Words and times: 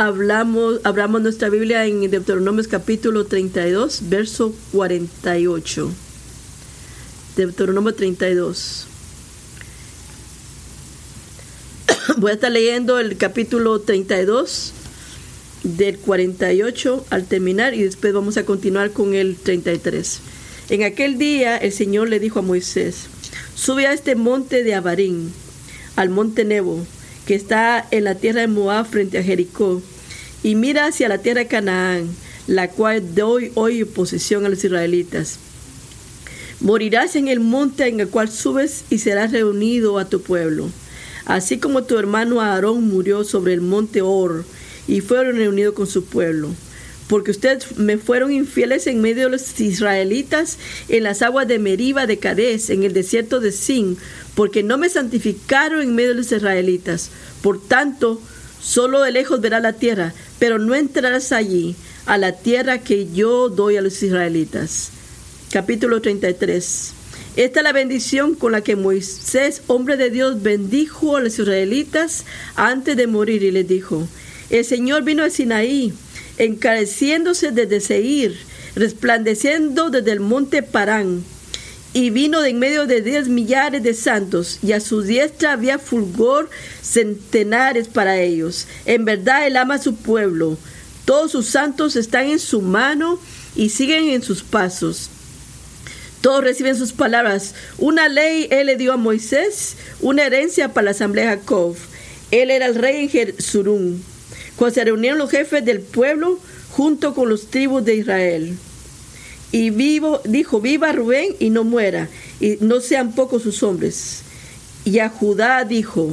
hablamos, 0.00 0.80
abramos 0.84 1.20
nuestra 1.20 1.50
Biblia 1.50 1.84
en 1.84 2.10
Deuteronomios 2.10 2.68
capítulo 2.68 3.26
32, 3.26 4.08
verso 4.08 4.54
48. 4.72 5.90
Deuteronomio 7.36 7.94
32. 7.94 8.86
Voy 12.16 12.30
a 12.30 12.34
estar 12.34 12.50
leyendo 12.50 12.98
el 12.98 13.18
capítulo 13.18 13.78
32 13.78 14.72
del 15.64 15.98
48 15.98 17.04
al 17.10 17.26
terminar 17.26 17.74
y 17.74 17.82
después 17.82 18.14
vamos 18.14 18.38
a 18.38 18.46
continuar 18.46 18.92
con 18.92 19.12
el 19.12 19.36
33. 19.36 20.20
En 20.70 20.82
aquel 20.82 21.18
día 21.18 21.58
el 21.58 21.72
Señor 21.72 22.08
le 22.08 22.20
dijo 22.20 22.38
a 22.38 22.42
Moisés, 22.42 23.08
sube 23.54 23.86
a 23.86 23.92
este 23.92 24.14
monte 24.14 24.64
de 24.64 24.74
Abarín, 24.74 25.30
al 25.96 26.08
monte 26.08 26.46
Nebo, 26.46 26.86
que 27.26 27.34
está 27.34 27.86
en 27.90 28.04
la 28.04 28.14
tierra 28.14 28.40
de 28.40 28.48
Moab 28.48 28.86
frente 28.86 29.18
a 29.18 29.22
Jericó, 29.22 29.82
y 30.42 30.54
mira 30.54 30.86
hacia 30.86 31.08
la 31.08 31.18
tierra 31.18 31.40
de 31.40 31.46
Canaán, 31.46 32.08
la 32.46 32.68
cual 32.68 33.14
doy 33.14 33.52
hoy 33.54 33.84
posesión 33.84 34.44
a 34.44 34.48
los 34.48 34.64
israelitas. 34.64 35.38
Morirás 36.60 37.16
en 37.16 37.28
el 37.28 37.40
monte 37.40 37.86
en 37.86 38.00
el 38.00 38.08
cual 38.08 38.30
subes 38.30 38.84
y 38.90 38.98
serás 38.98 39.32
reunido 39.32 39.98
a 39.98 40.08
tu 40.08 40.20
pueblo, 40.20 40.68
así 41.24 41.58
como 41.58 41.84
tu 41.84 41.98
hermano 41.98 42.40
Aarón 42.40 42.88
murió 42.88 43.24
sobre 43.24 43.54
el 43.54 43.60
monte 43.60 44.02
Or 44.02 44.44
y 44.86 45.00
fueron 45.00 45.36
reunidos 45.36 45.74
con 45.74 45.86
su 45.86 46.04
pueblo. 46.04 46.48
Porque 47.08 47.32
ustedes 47.32 47.76
me 47.76 47.96
fueron 47.96 48.32
infieles 48.32 48.86
en 48.86 49.00
medio 49.00 49.24
de 49.24 49.30
los 49.30 49.58
israelitas 49.60 50.58
en 50.88 51.02
las 51.02 51.22
aguas 51.22 51.48
de 51.48 51.58
Meriba 51.58 52.06
de 52.06 52.18
Cades, 52.18 52.70
en 52.70 52.84
el 52.84 52.92
desierto 52.92 53.40
de 53.40 53.50
Sin, 53.50 53.96
porque 54.36 54.62
no 54.62 54.78
me 54.78 54.88
santificaron 54.88 55.82
en 55.82 55.94
medio 55.94 56.10
de 56.10 56.16
los 56.16 56.30
israelitas. 56.30 57.10
Por 57.42 57.60
tanto, 57.60 58.20
solo 58.60 59.00
de 59.02 59.12
lejos 59.12 59.40
verás 59.40 59.62
la 59.62 59.72
tierra, 59.72 60.12
pero 60.38 60.58
no 60.58 60.74
entrarás 60.74 61.32
allí, 61.32 61.76
a 62.06 62.18
la 62.18 62.32
tierra 62.32 62.78
que 62.78 63.10
yo 63.12 63.48
doy 63.48 63.76
a 63.76 63.82
los 63.82 64.02
israelitas. 64.02 64.90
Capítulo 65.52 66.00
33. 66.00 66.92
Esta 67.36 67.60
es 67.60 67.64
la 67.64 67.72
bendición 67.72 68.34
con 68.34 68.52
la 68.52 68.62
que 68.62 68.76
Moisés, 68.76 69.62
hombre 69.68 69.96
de 69.96 70.10
Dios, 70.10 70.42
bendijo 70.42 71.16
a 71.16 71.20
los 71.20 71.38
israelitas 71.38 72.24
antes 72.56 72.96
de 72.96 73.06
morir 73.06 73.42
y 73.42 73.50
les 73.50 73.68
dijo, 73.68 74.08
el 74.50 74.64
Señor 74.64 75.04
vino 75.04 75.22
a 75.22 75.30
Sinaí, 75.30 75.92
encareciéndose 76.38 77.52
desde 77.52 77.80
Seir, 77.80 78.36
resplandeciendo 78.74 79.90
desde 79.90 80.12
el 80.12 80.20
monte 80.20 80.62
Parán 80.62 81.22
y 81.92 82.10
vino 82.10 82.40
de 82.40 82.50
en 82.50 82.58
medio 82.58 82.86
de 82.86 83.00
diez 83.00 83.28
millares 83.28 83.82
de 83.82 83.94
santos, 83.94 84.58
y 84.62 84.72
a 84.72 84.80
su 84.80 85.02
diestra 85.02 85.52
había 85.52 85.78
fulgor 85.78 86.48
centenares 86.82 87.88
para 87.88 88.20
ellos. 88.20 88.66
En 88.86 89.04
verdad 89.04 89.46
él 89.46 89.56
ama 89.56 89.74
a 89.74 89.82
su 89.82 89.96
pueblo. 89.96 90.56
Todos 91.04 91.32
sus 91.32 91.46
santos 91.46 91.96
están 91.96 92.26
en 92.26 92.38
su 92.38 92.62
mano 92.62 93.18
y 93.56 93.70
siguen 93.70 94.10
en 94.10 94.22
sus 94.22 94.42
pasos. 94.42 95.10
Todos 96.20 96.44
reciben 96.44 96.76
sus 96.76 96.92
palabras. 96.92 97.54
Una 97.78 98.08
ley 98.08 98.46
él 98.50 98.66
le 98.66 98.76
dio 98.76 98.92
a 98.92 98.96
Moisés, 98.96 99.76
una 100.00 100.24
herencia 100.24 100.72
para 100.72 100.86
la 100.86 100.90
asamblea 100.92 101.30
Jacob. 101.30 101.76
Él 102.30 102.50
era 102.50 102.66
el 102.66 102.74
rey 102.76 103.04
en 103.04 103.08
Jesurún. 103.08 104.04
Cuando 104.56 104.74
se 104.74 104.84
reunieron 104.84 105.18
los 105.18 105.30
jefes 105.30 105.64
del 105.64 105.80
pueblo 105.80 106.38
junto 106.70 107.14
con 107.14 107.28
los 107.28 107.50
tribus 107.50 107.84
de 107.84 107.96
Israel. 107.96 108.56
Y 109.52 109.70
vivo, 109.70 110.20
dijo, 110.24 110.60
viva 110.60 110.92
Rubén 110.92 111.34
y 111.40 111.50
no 111.50 111.64
muera, 111.64 112.08
y 112.40 112.58
no 112.60 112.80
sean 112.80 113.14
pocos 113.14 113.42
sus 113.42 113.62
hombres. 113.62 114.22
Y 114.84 115.00
a 115.00 115.08
Judá 115.08 115.64
dijo, 115.64 116.12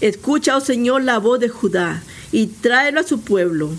escucha, 0.00 0.56
oh 0.56 0.60
Señor, 0.60 1.02
la 1.02 1.18
voz 1.18 1.40
de 1.40 1.48
Judá, 1.48 2.02
y 2.30 2.46
tráelo 2.46 3.00
a 3.00 3.04
su 3.04 3.20
pueblo. 3.20 3.70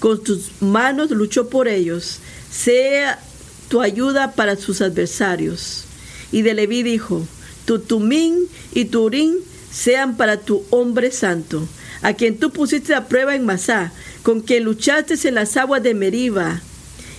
Con 0.00 0.22
tus 0.22 0.50
manos 0.60 1.10
luchó 1.10 1.48
por 1.48 1.68
ellos, 1.68 2.20
sea 2.50 3.20
tu 3.68 3.82
ayuda 3.82 4.32
para 4.32 4.56
sus 4.56 4.80
adversarios. 4.80 5.84
Y 6.32 6.42
de 6.42 6.54
Leví 6.54 6.82
dijo, 6.82 7.26
tu 7.66 7.80
tumín 7.80 8.48
y 8.72 8.86
tu 8.86 9.04
urín 9.04 9.36
sean 9.70 10.16
para 10.16 10.38
tu 10.38 10.64
hombre 10.70 11.10
santo, 11.10 11.68
a 12.00 12.14
quien 12.14 12.38
tú 12.38 12.50
pusiste 12.50 12.94
a 12.94 13.08
prueba 13.08 13.34
en 13.34 13.44
Masá, 13.44 13.92
con 14.22 14.40
quien 14.40 14.64
luchaste 14.64 15.16
en 15.28 15.34
las 15.34 15.56
aguas 15.58 15.82
de 15.82 15.92
Meriba 15.92 16.62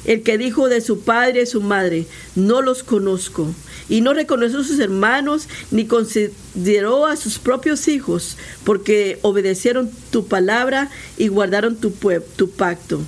el 0.07 0.23
que 0.23 0.37
dijo 0.37 0.69
de 0.69 0.81
su 0.81 1.01
padre 1.01 1.43
y 1.43 1.45
su 1.45 1.61
madre, 1.61 2.07
no 2.35 2.61
los 2.61 2.81
conozco, 2.81 3.53
y 3.89 4.01
no 4.01 4.13
reconoció 4.13 4.61
a 4.61 4.63
sus 4.63 4.79
hermanos, 4.79 5.47
ni 5.69 5.85
consideró 5.85 7.05
a 7.05 7.17
sus 7.17 7.37
propios 7.39 7.87
hijos, 7.89 8.37
porque 8.63 9.19
obedecieron 9.21 9.91
tu 10.09 10.25
palabra 10.25 10.89
y 11.17 11.27
guardaron 11.27 11.75
tu, 11.75 11.93
tu 12.35 12.49
pacto. 12.49 13.01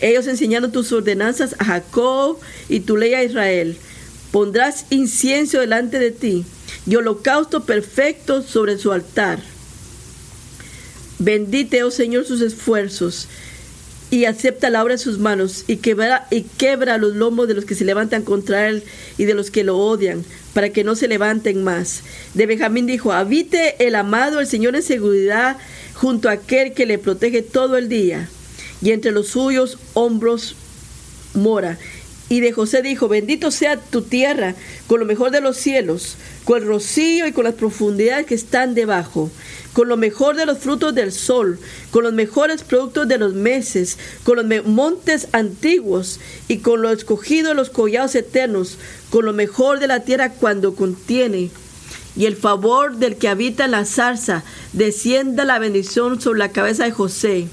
Ellos 0.00 0.26
enseñaron 0.26 0.72
tus 0.72 0.92
ordenanzas 0.92 1.56
a 1.58 1.64
Jacob 1.64 2.38
y 2.68 2.80
tu 2.80 2.98
ley 2.98 3.14
a 3.14 3.24
Israel. 3.24 3.76
Pondrás 4.30 4.84
incienso 4.90 5.58
delante 5.58 5.98
de 5.98 6.10
ti 6.10 6.44
y 6.86 6.96
holocausto 6.96 7.64
perfecto 7.64 8.42
sobre 8.42 8.76
su 8.76 8.92
altar. 8.92 9.40
Bendite, 11.18 11.82
oh 11.82 11.90
Señor, 11.90 12.26
sus 12.26 12.42
esfuerzos 12.42 13.26
y 14.10 14.24
acepta 14.24 14.70
la 14.70 14.82
obra 14.82 14.94
de 14.94 14.98
sus 14.98 15.18
manos 15.18 15.64
y 15.66 15.76
quebra, 15.76 16.26
y 16.30 16.42
quebra 16.42 16.96
los 16.96 17.14
lomos 17.14 17.48
de 17.48 17.54
los 17.54 17.64
que 17.64 17.74
se 17.74 17.84
levantan 17.84 18.22
contra 18.22 18.68
él 18.68 18.84
y 19.18 19.24
de 19.24 19.34
los 19.34 19.50
que 19.50 19.64
lo 19.64 19.76
odian, 19.78 20.24
para 20.54 20.70
que 20.70 20.84
no 20.84 20.94
se 20.94 21.08
levanten 21.08 21.64
más. 21.64 22.02
De 22.34 22.46
Benjamín 22.46 22.86
dijo, 22.86 23.12
habite 23.12 23.86
el 23.86 23.94
amado, 23.94 24.40
el 24.40 24.46
Señor 24.46 24.76
en 24.76 24.82
seguridad, 24.82 25.56
junto 25.94 26.28
a 26.28 26.32
aquel 26.32 26.72
que 26.72 26.86
le 26.86 26.98
protege 26.98 27.42
todo 27.42 27.76
el 27.76 27.88
día, 27.88 28.28
y 28.80 28.92
entre 28.92 29.10
los 29.10 29.28
suyos 29.28 29.78
hombros 29.94 30.54
mora. 31.34 31.78
Y 32.28 32.40
de 32.40 32.52
José 32.52 32.82
dijo, 32.82 33.08
bendito 33.08 33.50
sea 33.50 33.78
tu 33.78 34.02
tierra 34.02 34.54
con 34.88 34.98
lo 34.98 35.06
mejor 35.06 35.30
de 35.30 35.40
los 35.40 35.56
cielos, 35.56 36.16
con 36.44 36.60
el 36.60 36.68
rocío 36.68 37.26
y 37.26 37.32
con 37.32 37.44
las 37.44 37.54
profundidades 37.54 38.26
que 38.26 38.34
están 38.34 38.74
debajo 38.74 39.30
con 39.76 39.88
lo 39.88 39.98
mejor 39.98 40.36
de 40.36 40.46
los 40.46 40.56
frutos 40.56 40.94
del 40.94 41.12
sol, 41.12 41.58
con 41.90 42.02
los 42.02 42.14
mejores 42.14 42.62
productos 42.62 43.06
de 43.08 43.18
los 43.18 43.34
meses, 43.34 43.98
con 44.24 44.36
los 44.36 44.64
montes 44.64 45.28
antiguos 45.32 46.18
y 46.48 46.60
con 46.60 46.80
lo 46.80 46.90
escogido 46.90 47.50
de 47.50 47.56
los 47.56 47.68
collados 47.68 48.14
eternos, 48.14 48.78
con 49.10 49.26
lo 49.26 49.34
mejor 49.34 49.78
de 49.78 49.86
la 49.86 50.00
tierra 50.00 50.30
cuando 50.30 50.74
contiene. 50.74 51.50
Y 52.16 52.24
el 52.24 52.36
favor 52.36 52.96
del 52.96 53.16
que 53.16 53.28
habita 53.28 53.66
en 53.66 53.72
la 53.72 53.84
zarza, 53.84 54.44
descienda 54.72 55.44
la 55.44 55.58
bendición 55.58 56.22
sobre 56.22 56.38
la 56.38 56.52
cabeza 56.52 56.84
de 56.84 56.92
José 56.92 57.46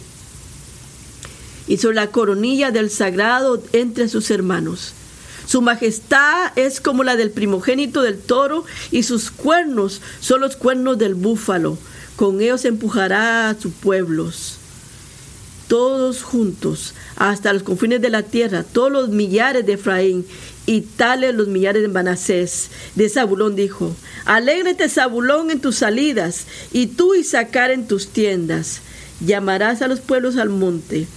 sobre 1.80 1.96
la 1.96 2.08
coronilla 2.08 2.72
del 2.72 2.90
sagrado 2.90 3.62
entre 3.74 4.08
sus 4.10 4.32
hermanos. 4.32 4.94
Su 5.46 5.62
majestad 5.62 6.58
es 6.58 6.80
como 6.80 7.04
la 7.04 7.16
del 7.16 7.32
primogénito 7.32 8.02
del 8.02 8.18
toro 8.18 8.64
y 8.92 9.04
sus 9.04 9.30
cuernos 9.30 10.02
son 10.22 10.42
los 10.42 10.56
cuernos 10.56 10.98
del 10.98 11.16
búfalo 11.16 11.78
con 12.16 12.42
ellos 12.42 12.64
empujará 12.66 13.50
a 13.50 13.60
sus 13.60 13.74
pueblos, 13.74 14.58
todos 15.68 16.22
juntos, 16.22 16.94
hasta 17.16 17.54
los 17.54 17.64
confines 17.64 18.02
de 18.02 18.10
la 18.10 18.24
tierra, 18.24 18.64
todos 18.64 18.92
los 18.92 19.10
millares 19.10 19.66
de 19.66 19.74
Efraín 19.74 20.26
y 20.66 20.82
tales 20.82 21.34
los 21.34 21.48
millares 21.48 21.82
de 21.82 21.88
Manasés. 21.88 22.70
De 22.96 23.10
Zabulón 23.10 23.56
dijo, 23.56 23.96
alégrate 24.26 24.90
Zabulón 24.90 25.50
en 25.50 25.60
tus 25.60 25.78
salidas, 25.78 26.46
y 26.72 26.88
tú 26.88 27.16
y 27.16 27.24
sacar 27.24 27.72
en 27.72 27.88
tus 27.88 28.10
tiendas. 28.10 28.82
Llamarás 29.20 29.82
a 29.82 29.88
los 29.88 30.00
pueblos 30.00 30.38
al 30.38 30.50
monte. 30.50 31.08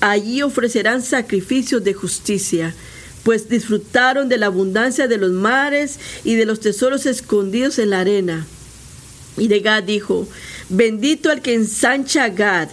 Allí 0.00 0.42
ofrecerán 0.42 1.02
sacrificios 1.02 1.82
de 1.82 1.94
justicia, 1.94 2.74
pues 3.24 3.48
disfrutaron 3.48 4.28
de 4.28 4.38
la 4.38 4.46
abundancia 4.46 5.08
de 5.08 5.18
los 5.18 5.32
mares 5.32 5.98
y 6.24 6.36
de 6.36 6.46
los 6.46 6.60
tesoros 6.60 7.04
escondidos 7.06 7.78
en 7.78 7.90
la 7.90 8.00
arena. 8.00 8.46
Y 9.36 9.48
de 9.48 9.60
Gad 9.60 9.84
dijo, 9.84 10.28
bendito 10.68 11.30
el 11.30 11.42
que 11.42 11.54
ensancha 11.54 12.28
Gad, 12.28 12.68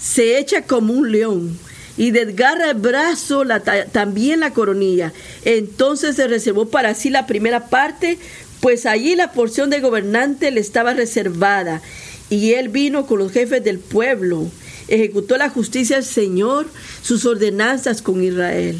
se 0.00 0.38
echa 0.38 0.62
como 0.62 0.94
un 0.94 1.12
león 1.12 1.58
y 1.96 2.12
desgarra 2.12 2.70
el 2.70 2.78
brazo 2.78 3.44
también 3.92 4.40
la 4.40 4.54
coronilla. 4.54 5.12
Entonces 5.44 6.16
se 6.16 6.28
reservó 6.28 6.66
para 6.68 6.94
sí 6.94 7.10
la 7.10 7.26
primera 7.26 7.68
parte, 7.68 8.18
pues 8.60 8.86
allí 8.86 9.14
la 9.16 9.32
porción 9.32 9.68
de 9.68 9.80
gobernante 9.80 10.50
le 10.50 10.60
estaba 10.60 10.94
reservada. 10.94 11.82
Y 12.30 12.54
él 12.54 12.68
vino 12.68 13.06
con 13.06 13.18
los 13.18 13.32
jefes 13.32 13.62
del 13.64 13.78
pueblo, 13.78 14.50
ejecutó 14.90 15.38
la 15.38 15.48
justicia 15.48 15.96
del 15.96 16.04
Señor, 16.04 16.68
sus 17.02 17.24
ordenanzas 17.24 18.02
con 18.02 18.22
Israel. 18.22 18.78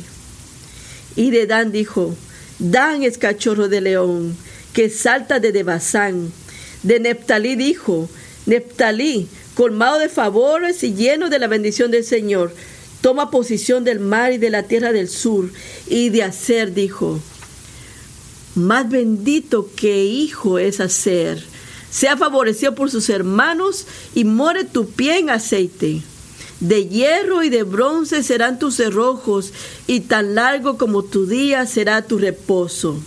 Y 1.16 1.30
de 1.30 1.46
Dan 1.46 1.72
dijo, 1.72 2.14
Dan 2.58 3.02
es 3.02 3.16
cachorro 3.16 3.68
de 3.68 3.80
león, 3.80 4.36
que 4.74 4.90
salta 4.90 5.40
de 5.40 5.62
Basán 5.62 6.30
de 6.82 6.98
Neptalí 6.98 7.56
dijo, 7.56 8.08
Neptalí, 8.46 9.28
colmado 9.54 9.98
de 9.98 10.08
favores 10.08 10.82
y 10.82 10.94
lleno 10.94 11.28
de 11.28 11.38
la 11.38 11.46
bendición 11.46 11.90
del 11.90 12.04
Señor, 12.04 12.54
toma 13.02 13.30
posición 13.30 13.84
del 13.84 14.00
mar 14.00 14.32
y 14.32 14.38
de 14.38 14.50
la 14.50 14.62
tierra 14.62 14.92
del 14.92 15.08
sur. 15.08 15.50
Y 15.88 16.08
de 16.08 16.22
hacer 16.22 16.72
dijo, 16.72 17.20
más 18.54 18.88
bendito 18.88 19.70
que 19.76 20.04
hijo 20.04 20.58
es 20.58 20.80
hacer. 20.80 21.42
Sea 21.90 22.16
favorecido 22.16 22.74
por 22.74 22.90
sus 22.90 23.10
hermanos 23.10 23.86
y 24.14 24.24
more 24.24 24.64
tu 24.64 24.88
pie 24.88 25.18
en 25.18 25.30
aceite. 25.30 26.02
De 26.60 26.86
hierro 26.86 27.42
y 27.42 27.48
de 27.48 27.62
bronce 27.62 28.22
serán 28.22 28.58
tus 28.58 28.76
cerrojos, 28.76 29.52
y 29.86 30.00
tan 30.00 30.34
largo 30.34 30.76
como 30.76 31.02
tu 31.02 31.26
día 31.26 31.66
será 31.66 32.02
tu 32.02 32.18
reposo. 32.18 33.00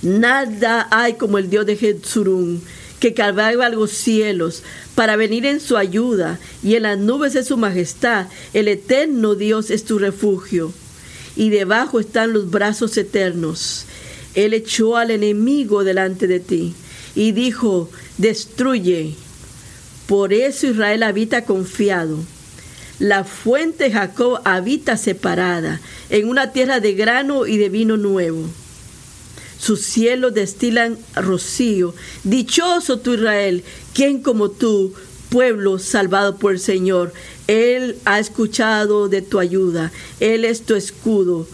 Nada 0.00 0.86
hay 0.90 1.14
como 1.14 1.38
el 1.38 1.50
Dios 1.50 1.66
de 1.66 1.76
Jezurún, 1.76 2.62
que 3.00 3.14
cabalga 3.14 3.68
los 3.68 3.90
cielos 3.90 4.62
para 4.94 5.16
venir 5.16 5.44
en 5.44 5.60
su 5.60 5.76
ayuda, 5.76 6.38
y 6.62 6.76
en 6.76 6.84
las 6.84 6.98
nubes 6.98 7.32
de 7.32 7.42
su 7.42 7.56
majestad. 7.56 8.28
El 8.52 8.68
eterno 8.68 9.34
Dios 9.34 9.70
es 9.70 9.84
tu 9.84 9.98
refugio, 9.98 10.72
y 11.34 11.50
debajo 11.50 11.98
están 11.98 12.32
los 12.32 12.48
brazos 12.48 12.96
eternos. 12.96 13.86
Él 14.36 14.54
echó 14.54 14.96
al 14.96 15.10
enemigo 15.10 15.82
delante 15.82 16.28
de 16.28 16.38
ti, 16.38 16.74
y 17.14 17.32
dijo, 17.32 17.90
destruye 18.18 19.16
por 20.06 20.34
eso 20.34 20.66
Israel 20.66 21.02
habita 21.02 21.44
confiado. 21.44 22.18
La 22.98 23.24
fuente 23.24 23.90
Jacob 23.90 24.40
habita 24.44 24.96
separada, 24.96 25.80
en 26.10 26.28
una 26.28 26.52
tierra 26.52 26.80
de 26.80 26.92
grano 26.92 27.46
y 27.46 27.56
de 27.56 27.68
vino 27.68 27.96
nuevo. 27.96 28.42
Sus 29.58 29.80
cielos 29.80 30.34
destilan 30.34 30.98
rocío. 31.14 31.94
Dichoso 32.22 32.98
tu 32.98 33.14
Israel, 33.14 33.64
quien 33.94 34.20
como 34.22 34.50
tú, 34.50 34.92
pueblo 35.30 35.78
salvado 35.78 36.36
por 36.36 36.52
el 36.52 36.60
Señor. 36.60 37.12
Él 37.46 37.96
ha 38.04 38.18
escuchado 38.18 39.08
de 39.08 39.22
tu 39.22 39.38
ayuda. 39.38 39.90
Él 40.20 40.44
es 40.44 40.62
tu 40.62 40.74
escudo 40.74 41.48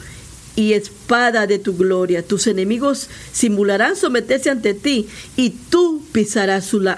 y 0.57 0.73
espada 1.11 1.49
de 1.49 1.59
tu 1.59 1.77
gloria. 1.77 2.23
Tus 2.23 2.47
enemigos 2.47 3.09
simularán 3.33 3.97
someterse 3.97 4.49
ante 4.49 4.75
ti 4.75 5.09
y 5.37 5.51
tú 5.51 6.05
pisarás 6.13 6.65
su, 6.65 6.89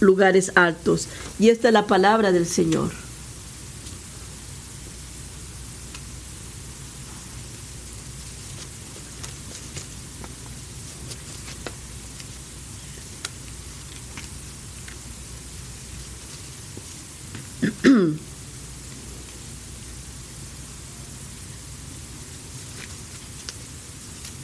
lugares 0.00 0.52
altos. 0.56 1.08
Y 1.38 1.48
esta 1.48 1.68
es 1.68 1.74
la 1.74 1.86
palabra 1.86 2.32
del 2.32 2.46
Señor. 2.46 3.01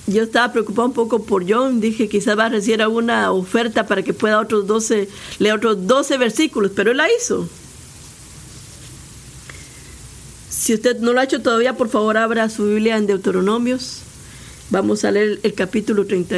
Yo 0.09 0.23
estaba 0.23 0.53
preocupado 0.53 0.89
un 0.89 0.95
poco 0.95 1.23
por 1.23 1.51
John, 1.51 1.81
dije 1.81 2.09
quizás 2.09 2.39
va 2.39 2.47
a 2.47 2.49
recibir 2.49 2.83
alguna 2.83 3.31
oferta 3.31 3.87
para 3.87 4.03
que 4.03 4.15
pueda 4.15 4.41
otros 4.41 4.67
12, 4.67 5.09
leer 5.39 5.55
otros 5.55 5.87
12 5.87 6.19
versículos, 6.19 6.73
pero 6.75 6.91
él 6.91 6.97
la 6.97 7.09
hizo. 7.13 7.49
Si 10.49 10.75
usted 10.75 10.99
no 10.99 11.13
lo 11.13 11.21
ha 11.21 11.25
hecho 11.25 11.41
todavía, 11.41 11.77
por 11.77 11.89
favor 11.89 12.17
abra 12.17 12.49
su 12.49 12.67
Biblia 12.67 12.97
en 12.97 13.07
Deuteronomios. 13.07 14.01
Vamos 14.71 15.05
a 15.05 15.11
leer 15.11 15.41
el 15.43 15.55
capítulo 15.55 16.07
30, 16.07 16.37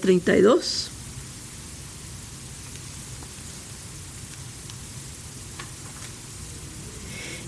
32. 0.00 0.90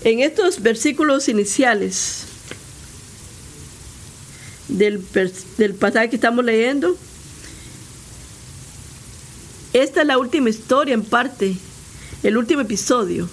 En 0.03 0.19
estos 0.19 0.61
versículos 0.61 1.27
iniciales, 1.27 2.26
del, 4.77 5.03
del 5.57 5.73
pasaje 5.75 6.09
que 6.09 6.15
estamos 6.15 6.45
leyendo. 6.45 6.95
Esta 9.73 10.01
es 10.01 10.07
la 10.07 10.17
última 10.17 10.49
historia 10.49 10.93
en 10.93 11.03
parte, 11.03 11.55
el 12.23 12.37
último 12.37 12.61
episodio. 12.61 13.29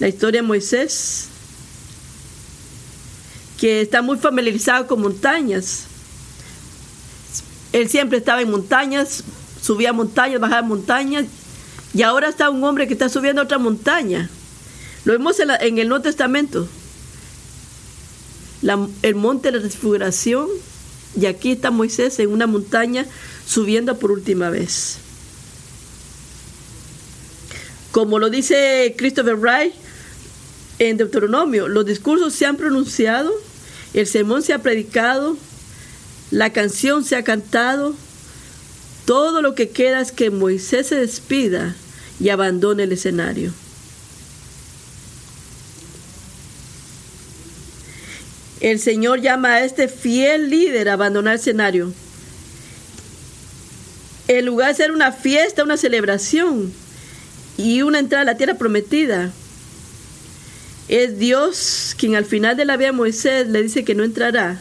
La 0.00 0.08
historia 0.08 0.42
de 0.42 0.46
Moisés, 0.46 1.26
que 3.58 3.80
está 3.80 4.02
muy 4.02 4.18
familiarizado 4.18 4.86
con 4.86 5.00
montañas. 5.00 5.84
Él 7.72 7.88
siempre 7.88 8.18
estaba 8.18 8.40
en 8.42 8.50
montañas, 8.50 9.24
subía 9.60 9.92
montañas, 9.92 10.40
bajaba 10.40 10.62
montañas, 10.62 11.26
y 11.94 12.02
ahora 12.02 12.28
está 12.28 12.50
un 12.50 12.62
hombre 12.62 12.86
que 12.86 12.92
está 12.92 13.08
subiendo 13.08 13.42
otra 13.42 13.58
montaña. 13.58 14.30
Lo 15.04 15.12
vemos 15.14 15.40
en, 15.40 15.50
en 15.50 15.78
el 15.78 15.88
Nuevo 15.88 16.02
Testamento 16.02 16.68
el 18.62 19.14
monte 19.14 19.48
de 19.48 19.58
la 19.58 19.60
transfiguración 19.60 20.48
y 21.18 21.26
aquí 21.26 21.52
está 21.52 21.70
Moisés 21.70 22.18
en 22.18 22.30
una 22.30 22.46
montaña 22.46 23.06
subiendo 23.46 23.98
por 23.98 24.10
última 24.10 24.50
vez. 24.50 24.98
Como 27.92 28.18
lo 28.18 28.30
dice 28.30 28.94
Christopher 28.96 29.36
Wright 29.36 29.74
en 30.78 30.96
Deuteronomio, 30.96 31.66
los 31.68 31.86
discursos 31.86 32.34
se 32.34 32.46
han 32.46 32.56
pronunciado, 32.56 33.32
el 33.94 34.06
sermón 34.06 34.42
se 34.42 34.52
ha 34.52 34.62
predicado, 34.62 35.36
la 36.30 36.52
canción 36.52 37.04
se 37.04 37.16
ha 37.16 37.24
cantado, 37.24 37.94
todo 39.06 39.40
lo 39.40 39.54
que 39.54 39.70
queda 39.70 40.00
es 40.00 40.12
que 40.12 40.30
Moisés 40.30 40.88
se 40.88 40.96
despida 40.96 41.74
y 42.20 42.28
abandone 42.28 42.82
el 42.82 42.92
escenario. 42.92 43.52
El 48.60 48.80
Señor 48.80 49.20
llama 49.20 49.54
a 49.54 49.64
este 49.64 49.88
fiel 49.88 50.50
líder 50.50 50.88
a 50.88 50.94
abandonar 50.94 51.34
el 51.34 51.40
escenario. 51.40 51.92
En 54.26 54.44
lugar 54.44 54.68
de 54.68 54.74
ser 54.74 54.90
una 54.92 55.12
fiesta, 55.12 55.62
una 55.62 55.76
celebración 55.76 56.72
y 57.56 57.82
una 57.82 57.98
entrada 57.98 58.22
a 58.22 58.26
la 58.26 58.36
tierra 58.36 58.54
prometida, 58.54 59.32
es 60.88 61.18
Dios 61.18 61.94
quien 61.98 62.16
al 62.16 62.24
final 62.24 62.56
de 62.56 62.64
la 62.64 62.76
vida 62.76 62.88
de 62.88 62.92
Moisés 62.92 63.48
le 63.48 63.62
dice 63.62 63.84
que 63.84 63.94
no 63.94 64.04
entrará 64.04 64.58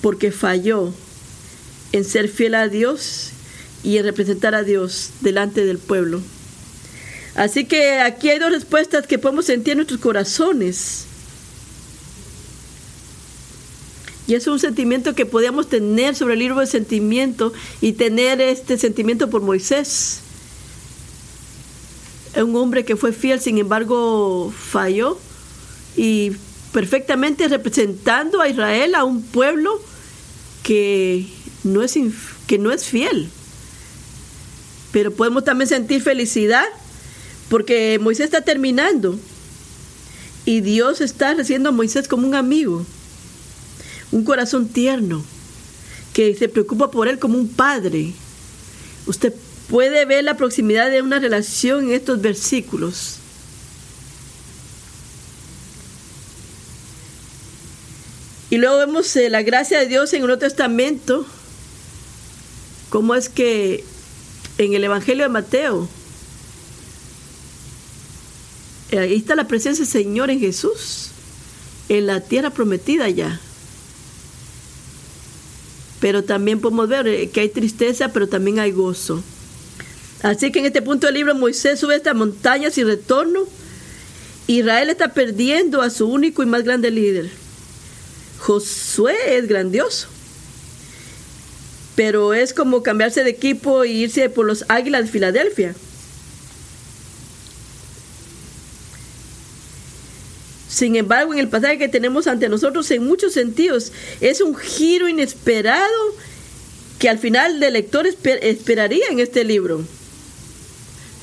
porque 0.00 0.30
falló 0.30 0.92
en 1.92 2.04
ser 2.04 2.28
fiel 2.28 2.54
a 2.54 2.68
Dios 2.68 3.30
y 3.82 3.98
en 3.98 4.04
representar 4.04 4.54
a 4.54 4.62
Dios 4.62 5.10
delante 5.20 5.64
del 5.64 5.78
pueblo. 5.78 6.20
Así 7.34 7.64
que 7.64 7.98
aquí 8.00 8.30
hay 8.30 8.38
dos 8.38 8.52
respuestas 8.52 9.06
que 9.06 9.18
podemos 9.18 9.46
sentir 9.46 9.72
en 9.72 9.78
nuestros 9.78 10.00
corazones. 10.00 11.05
Y 14.26 14.34
es 14.34 14.46
un 14.46 14.58
sentimiento 14.58 15.14
que 15.14 15.24
podíamos 15.24 15.68
tener 15.68 16.16
sobre 16.16 16.34
el 16.34 16.40
libro 16.40 16.60
de 16.60 16.66
sentimiento 16.66 17.52
y 17.80 17.92
tener 17.92 18.40
este 18.40 18.76
sentimiento 18.76 19.30
por 19.30 19.40
Moisés. 19.40 20.20
Un 22.34 22.56
hombre 22.56 22.84
que 22.84 22.96
fue 22.96 23.12
fiel, 23.12 23.40
sin 23.40 23.58
embargo, 23.58 24.52
falló 24.52 25.18
y 25.96 26.32
perfectamente 26.72 27.48
representando 27.48 28.40
a 28.40 28.48
Israel, 28.48 28.94
a 28.94 29.04
un 29.04 29.22
pueblo 29.22 29.80
que 30.62 31.26
no 31.62 31.82
es, 31.82 31.96
que 32.46 32.58
no 32.58 32.72
es 32.72 32.84
fiel. 32.84 33.28
Pero 34.90 35.12
podemos 35.12 35.44
también 35.44 35.68
sentir 35.68 36.02
felicidad 36.02 36.64
porque 37.48 37.98
Moisés 38.02 38.26
está 38.26 38.40
terminando 38.40 39.18
y 40.44 40.60
Dios 40.62 41.00
está 41.00 41.32
recibiendo 41.34 41.68
a 41.68 41.72
Moisés 41.72 42.08
como 42.08 42.26
un 42.26 42.34
amigo 42.34 42.84
un 44.12 44.24
corazón 44.24 44.68
tierno 44.68 45.24
que 46.12 46.34
se 46.34 46.48
preocupa 46.48 46.90
por 46.90 47.08
él 47.08 47.18
como 47.18 47.36
un 47.36 47.48
padre. 47.48 48.12
Usted 49.06 49.34
puede 49.68 50.04
ver 50.04 50.24
la 50.24 50.36
proximidad 50.36 50.90
de 50.90 51.02
una 51.02 51.18
relación 51.18 51.84
en 51.84 51.92
estos 51.92 52.20
versículos. 52.20 53.16
Y 58.48 58.58
luego 58.58 58.78
vemos 58.78 59.14
eh, 59.16 59.28
la 59.28 59.42
gracia 59.42 59.78
de 59.78 59.86
Dios 59.86 60.12
en 60.12 60.20
el 60.20 60.28
Nuevo 60.28 60.38
Testamento, 60.38 61.26
cómo 62.90 63.14
es 63.14 63.28
que 63.28 63.84
en 64.56 64.72
el 64.72 64.84
Evangelio 64.84 65.24
de 65.24 65.28
Mateo, 65.28 65.88
eh, 68.92 69.00
ahí 69.00 69.16
está 69.16 69.34
la 69.34 69.48
presencia 69.48 69.84
del 69.84 69.92
Señor 69.92 70.30
en 70.30 70.38
Jesús, 70.38 71.10
en 71.88 72.06
la 72.06 72.20
tierra 72.20 72.50
prometida 72.50 73.10
ya 73.10 73.40
pero 76.00 76.24
también 76.24 76.60
podemos 76.60 76.88
ver 76.88 77.06
eh, 77.08 77.30
que 77.30 77.40
hay 77.40 77.48
tristeza, 77.48 78.12
pero 78.12 78.28
también 78.28 78.58
hay 78.58 78.72
gozo. 78.72 79.22
Así 80.22 80.50
que 80.50 80.60
en 80.60 80.66
este 80.66 80.82
punto 80.82 81.06
del 81.06 81.16
libro 81.16 81.34
Moisés 81.34 81.80
sube 81.80 81.96
estas 81.96 82.14
montañas 82.14 82.76
y 82.78 82.84
retorno. 82.84 83.46
Israel 84.46 84.90
está 84.90 85.12
perdiendo 85.12 85.82
a 85.82 85.90
su 85.90 86.08
único 86.08 86.42
y 86.42 86.46
más 86.46 86.64
grande 86.64 86.90
líder. 86.90 87.30
Josué 88.38 89.14
es 89.36 89.48
grandioso. 89.48 90.08
Pero 91.94 92.34
es 92.34 92.52
como 92.52 92.82
cambiarse 92.82 93.24
de 93.24 93.30
equipo 93.30 93.82
e 93.82 93.88
irse 93.88 94.28
por 94.28 94.46
los 94.46 94.64
Águilas 94.68 95.06
de 95.06 95.10
Filadelfia. 95.10 95.74
Sin 100.76 100.94
embargo, 100.94 101.32
en 101.32 101.38
el 101.38 101.48
pasaje 101.48 101.78
que 101.78 101.88
tenemos 101.88 102.26
ante 102.26 102.50
nosotros, 102.50 102.90
en 102.90 103.02
muchos 103.02 103.32
sentidos, 103.32 103.92
es 104.20 104.42
un 104.42 104.54
giro 104.54 105.08
inesperado 105.08 106.14
que 106.98 107.08
al 107.08 107.18
final 107.18 107.62
el 107.62 107.72
lector 107.72 108.06
esperaría 108.06 109.06
en 109.10 109.18
este 109.18 109.42
libro. 109.42 109.82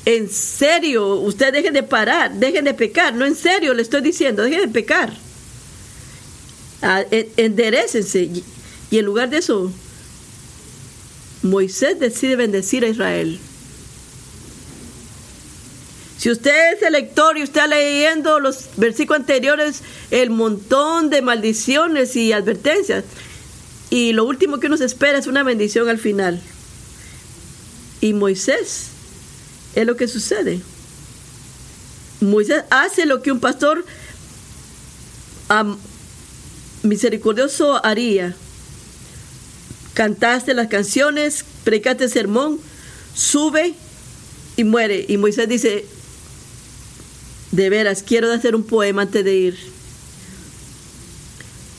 en 0.06 0.28
serio, 0.28 1.18
usted 1.18 1.54
deje 1.54 1.70
de 1.70 1.84
parar, 1.84 2.34
dejen 2.34 2.66
de 2.66 2.74
pecar, 2.74 3.14
no 3.14 3.28
en 3.28 3.36
serio 3.36 3.76
le 3.76 3.84
estoy 3.84 4.02
diciendo, 4.02 4.42
dejen 4.42 4.62
de 4.62 4.68
pecar. 4.70 5.14
Ah, 6.82 7.04
enderecense. 7.38 8.32
Y 8.90 8.98
en 8.98 9.06
lugar 9.06 9.30
de 9.30 9.38
eso, 9.38 9.72
Moisés 11.44 12.00
decide 12.00 12.38
bendecir 12.38 12.84
a 12.86 12.88
Israel. 12.88 13.40
Si 16.24 16.32
usted 16.32 16.76
es 16.76 16.82
el 16.82 16.94
lector 16.94 17.38
y 17.38 17.44
usted 17.44 17.68
leyendo 17.68 18.40
los 18.40 18.70
versículos 18.78 19.20
anteriores, 19.20 19.82
el 20.10 20.30
montón 20.30 21.10
de 21.10 21.22
maldiciones 21.22 22.16
y 22.16 22.32
advertencias, 22.32 23.04
y 23.90 24.14
lo 24.14 24.24
último 24.24 24.62
que 24.62 24.70
nos 24.70 24.80
espera 24.80 25.20
es 25.20 25.28
una 25.28 25.44
bendición 25.44 25.90
al 25.90 25.98
final. 25.98 26.42
Y 28.00 28.14
Moisés 28.14 28.86
es 29.76 29.86
lo 29.86 29.98
que 29.98 30.08
sucede. 30.08 30.62
Moisés 32.22 32.64
hace 32.70 33.06
lo 33.06 33.22
que 33.22 33.34
un 33.34 33.42
pastor 33.42 33.84
misericordioso 36.84 37.86
haría. 37.86 38.34
Cantaste 39.94 40.54
las 40.54 40.70
canciones, 40.70 41.44
predicaste 41.66 42.06
el 42.06 42.10
sermón, 42.10 42.62
sube 43.14 43.74
y 44.56 44.64
muere. 44.64 45.04
Y 45.10 45.18
Moisés 45.18 45.50
dice, 45.50 45.86
de 47.54 47.70
veras, 47.70 48.02
quiero 48.02 48.32
hacer 48.32 48.56
un 48.56 48.64
poema 48.64 49.04
antes 49.04 49.24
de 49.24 49.36
ir. 49.36 49.58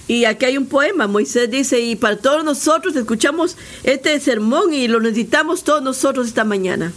Y 0.06 0.24
aquí 0.24 0.44
hay 0.44 0.56
un 0.56 0.66
poema, 0.66 1.08
Moisés 1.08 1.50
dice, 1.50 1.80
y 1.80 1.96
para 1.96 2.16
todos 2.16 2.44
nosotros 2.44 2.94
escuchamos 2.94 3.56
este 3.82 4.18
sermón 4.20 4.72
y 4.72 4.86
lo 4.86 5.00
necesitamos 5.00 5.64
todos 5.64 5.82
nosotros 5.82 6.28
esta 6.28 6.44
mañana. 6.44 6.92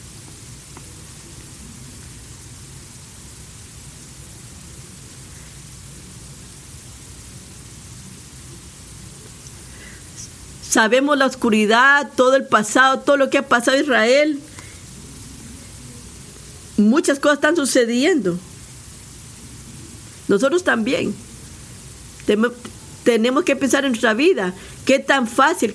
Sabemos 10.70 11.18
la 11.18 11.26
oscuridad, 11.26 12.12
todo 12.16 12.36
el 12.36 12.46
pasado, 12.46 13.00
todo 13.00 13.18
lo 13.18 13.32
que 13.32 13.40
ha 13.40 13.48
pasado 13.48 13.78
en 13.78 13.84
Israel. 13.86 14.40
Muchas 16.78 17.18
cosas 17.18 17.38
están 17.38 17.56
sucediendo. 17.56 18.38
Nosotros 20.28 20.64
también. 20.64 21.14
Tenemos 23.04 23.44
que 23.44 23.56
pensar 23.56 23.86
en 23.86 23.92
nuestra 23.92 24.14
vida. 24.14 24.54
Qué 24.86 25.00
tan 25.00 25.28
fácil 25.28 25.74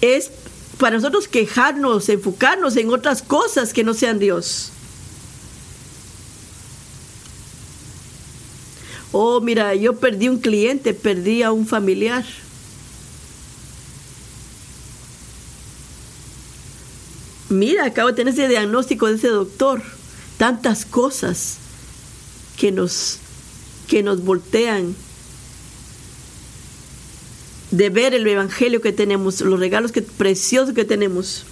es 0.00 0.30
para 0.78 0.96
nosotros 0.96 1.28
quejarnos, 1.28 2.08
enfocarnos 2.08 2.76
en 2.76 2.90
otras 2.90 3.22
cosas 3.22 3.72
que 3.72 3.84
no 3.84 3.94
sean 3.94 4.18
Dios. 4.18 4.72
Oh, 9.12 9.40
mira, 9.40 9.74
yo 9.74 9.96
perdí 9.96 10.28
un 10.28 10.38
cliente, 10.38 10.94
perdí 10.94 11.42
a 11.42 11.52
un 11.52 11.66
familiar. 11.66 12.24
mira, 17.50 17.84
acabo 17.84 18.08
de 18.08 18.14
tener 18.14 18.32
ese 18.32 18.48
diagnóstico 18.48 19.08
de 19.08 19.16
ese 19.16 19.28
doctor, 19.28 19.82
tantas 20.38 20.86
cosas 20.86 21.58
que 22.60 22.72
nos, 22.72 23.16
que 23.88 24.02
nos 24.02 24.22
voltean 24.22 24.94
de 27.70 27.88
ver 27.88 28.12
el 28.12 28.26
evangelio 28.26 28.82
que 28.82 28.92
tenemos, 28.92 29.40
los 29.40 29.58
regalos 29.58 29.92
que, 29.92 30.02
preciosos 30.02 30.74
que 30.74 30.84
tenemos. 30.84 31.46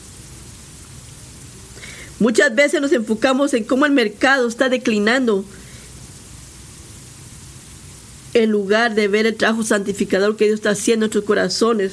Muchas 2.19 2.55
veces 2.55 2.83
nos 2.83 2.93
enfocamos 2.93 3.55
en 3.55 3.65
cómo 3.65 3.87
el 3.87 3.93
mercado 3.93 4.47
está 4.47 4.69
declinando 4.69 5.47
en 8.35 8.51
lugar 8.51 8.95
de 8.95 9.09
ver 9.09 9.25
el 9.25 9.35
trabajo 9.35 9.63
santificador 9.63 10.37
que 10.37 10.45
Dios 10.45 10.57
está 10.57 10.71
haciendo 10.71 11.07
en 11.07 11.09
nuestros 11.09 11.25
corazones 11.25 11.93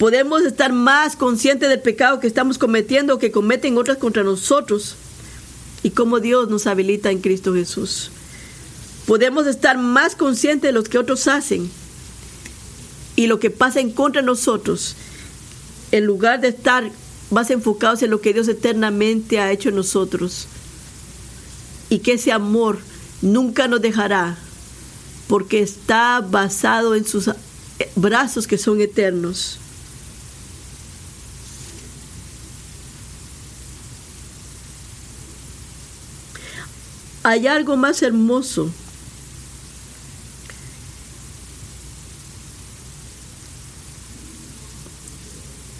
Podemos 0.00 0.42
estar 0.44 0.72
más 0.72 1.14
conscientes 1.14 1.68
del 1.68 1.80
pecado 1.80 2.20
que 2.20 2.26
estamos 2.26 2.56
cometiendo 2.56 3.14
o 3.14 3.18
que 3.18 3.30
cometen 3.30 3.76
otras 3.76 3.98
contra 3.98 4.22
nosotros 4.22 4.96
y 5.82 5.90
cómo 5.90 6.20
Dios 6.20 6.48
nos 6.48 6.66
habilita 6.66 7.10
en 7.10 7.20
Cristo 7.20 7.54
Jesús. 7.54 8.10
Podemos 9.06 9.46
estar 9.46 9.78
más 9.78 10.14
conscientes 10.14 10.68
de 10.68 10.72
lo 10.72 10.84
que 10.84 10.98
otros 10.98 11.26
hacen 11.26 11.70
y 13.16 13.26
lo 13.26 13.40
que 13.40 13.50
pasa 13.50 13.80
en 13.80 13.90
contra 13.90 14.22
de 14.22 14.26
nosotros, 14.26 14.96
en 15.92 16.04
lugar 16.04 16.40
de 16.40 16.48
estar 16.48 16.90
más 17.30 17.50
enfocados 17.50 18.02
en 18.02 18.10
lo 18.10 18.20
que 18.20 18.32
Dios 18.32 18.48
eternamente 18.48 19.40
ha 19.40 19.52
hecho 19.52 19.68
en 19.68 19.76
nosotros. 19.76 20.46
Y 21.88 21.98
que 22.00 22.12
ese 22.14 22.32
amor 22.32 22.78
nunca 23.20 23.68
nos 23.68 23.80
dejará, 23.80 24.38
porque 25.28 25.60
está 25.60 26.20
basado 26.20 26.94
en 26.94 27.04
sus 27.04 27.30
brazos 27.96 28.46
que 28.46 28.58
son 28.58 28.80
eternos. 28.80 29.58
Hay 37.22 37.46
algo 37.46 37.76
más 37.76 38.02
hermoso. 38.02 38.70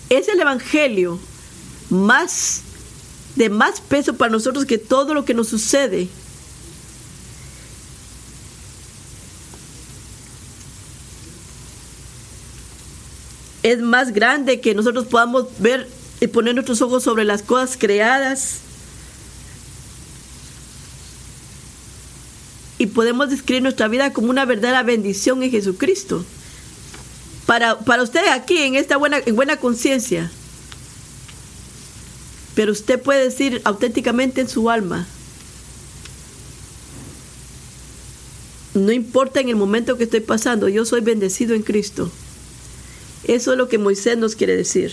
Es 0.09 0.28
el 0.28 0.40
Evangelio 0.40 1.18
más 1.88 2.62
de 3.37 3.49
más 3.49 3.80
peso 3.80 4.16
para 4.16 4.32
nosotros 4.32 4.66
que 4.66 4.76
todo 4.76 5.14
lo 5.14 5.25
que 5.25 5.35
nos 5.35 5.49
sucede. 5.49 6.09
Es 13.62 13.80
más 13.80 14.12
grande 14.12 14.61
que 14.61 14.75
nosotros 14.75 15.06
podamos 15.06 15.47
ver 15.59 15.88
y 16.20 16.26
poner 16.26 16.54
nuestros 16.54 16.82
ojos 16.82 17.04
sobre 17.04 17.25
las 17.25 17.42
cosas 17.42 17.76
creadas 17.78 18.61
y 22.80 22.87
podemos 22.87 23.28
describir 23.28 23.62
nuestra 23.62 23.88
vida 23.88 24.14
como 24.14 24.30
una 24.30 24.46
verdadera 24.46 24.82
bendición 24.82 25.42
en 25.42 25.50
Jesucristo. 25.50 26.25
Para, 27.44 27.78
para 27.78 28.02
usted 28.02 28.26
aquí, 28.28 28.56
en 28.56 28.75
esta 28.75 28.96
buena, 28.96 29.18
en 29.18 29.37
buena 29.37 29.58
conciencia. 29.58 30.32
Pero 32.54 32.72
usted 32.72 32.99
puede 32.99 33.25
decir 33.25 33.60
auténticamente 33.64 34.40
en 34.40 34.49
su 34.49 34.70
alma, 34.70 35.06
no 38.72 38.92
importa 38.92 39.40
en 39.40 39.50
el 39.50 39.56
momento 39.56 39.99
que 39.99 40.04
estoy 40.04 40.20
pasando, 40.20 40.66
yo 40.66 40.87
soy 40.87 41.02
bendecido 41.02 41.54
en 41.54 41.60
Cristo. 41.60 42.10
Eso 43.25 43.52
es 43.52 43.58
lo 43.58 43.68
que 43.68 43.76
Moisés 43.76 44.16
nos 44.16 44.34
quiere 44.34 44.56
decir. 44.56 44.90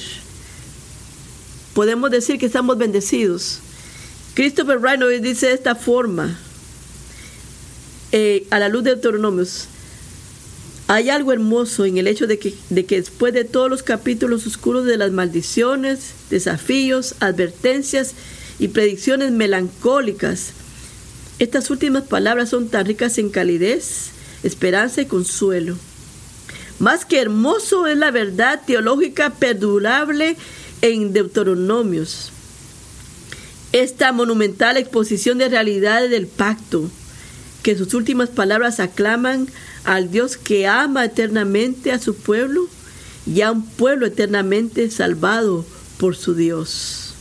Podemos 1.73 2.11
decir 2.11 2.37
que 2.37 2.47
estamos 2.47 2.77
bendecidos. 2.77 3.59
Christopher 4.33 4.81
nos 4.99 5.21
dice 5.21 5.47
de 5.47 5.53
esta 5.53 5.75
forma. 5.75 6.37
Eh, 8.11 8.47
a 8.51 8.59
la 8.59 8.69
luz 8.69 8.83
de 8.83 8.91
Deuteronomios, 8.91 9.67
hay 10.87 11.09
algo 11.09 11.33
hermoso 11.33 11.85
en 11.85 11.97
el 11.97 12.07
hecho 12.07 12.27
de 12.27 12.39
que, 12.39 12.53
de 12.69 12.85
que 12.85 12.95
después 12.95 13.33
de 13.33 13.43
todos 13.43 13.69
los 13.69 13.83
capítulos 13.83 14.47
oscuros 14.47 14.85
de 14.85 14.97
las 14.97 15.11
maldiciones, 15.11 16.11
desafíos, 16.29 17.15
advertencias 17.19 18.13
y 18.57 18.69
predicciones 18.69 19.31
melancólicas, 19.31 20.53
estas 21.39 21.69
últimas 21.69 22.03
palabras 22.03 22.49
son 22.49 22.69
tan 22.69 22.85
ricas 22.85 23.17
en 23.17 23.29
calidez, 23.29 24.11
esperanza 24.43 25.01
y 25.01 25.05
consuelo. 25.05 25.77
Más 26.79 27.05
que 27.05 27.19
hermoso 27.19 27.85
es 27.87 27.97
la 27.97 28.11
verdad 28.11 28.61
teológica 28.65 29.31
perdurable 29.31 30.37
en 30.81 31.11
Deuteronomios. 31.11 32.31
Esta 33.73 34.13
monumental 34.13 34.77
exposición 34.77 35.37
de 35.37 35.49
realidades 35.49 36.09
del 36.09 36.27
pacto, 36.27 36.89
que 37.67 37.75
sus 37.75 37.93
últimas 37.93 38.29
palabras 38.29 38.79
aclaman 38.79 39.49
al 39.83 40.09
Dios 40.09 40.37
que 40.37 40.67
ama 40.67 41.03
eternamente 41.03 41.91
a 41.91 41.99
su 41.99 42.15
pueblo 42.15 42.69
y 43.25 43.41
a 43.41 43.51
un 43.51 43.65
pueblo 43.65 44.05
eternamente 44.05 44.89
salvado 44.89 45.65
por 45.97 46.15
su 46.15 46.33
Dios. 46.33 47.13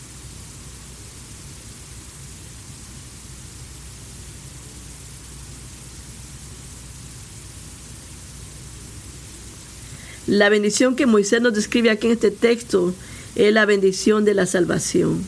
La 10.28 10.48
bendición 10.48 10.94
que 10.94 11.06
Moisés 11.06 11.42
nos 11.42 11.54
describe 11.54 11.90
aquí 11.90 12.06
en 12.06 12.12
este 12.12 12.30
texto 12.30 12.94
es 13.34 13.52
la 13.52 13.66
bendición 13.66 14.24
de 14.24 14.34
la 14.34 14.46
salvación. 14.46 15.24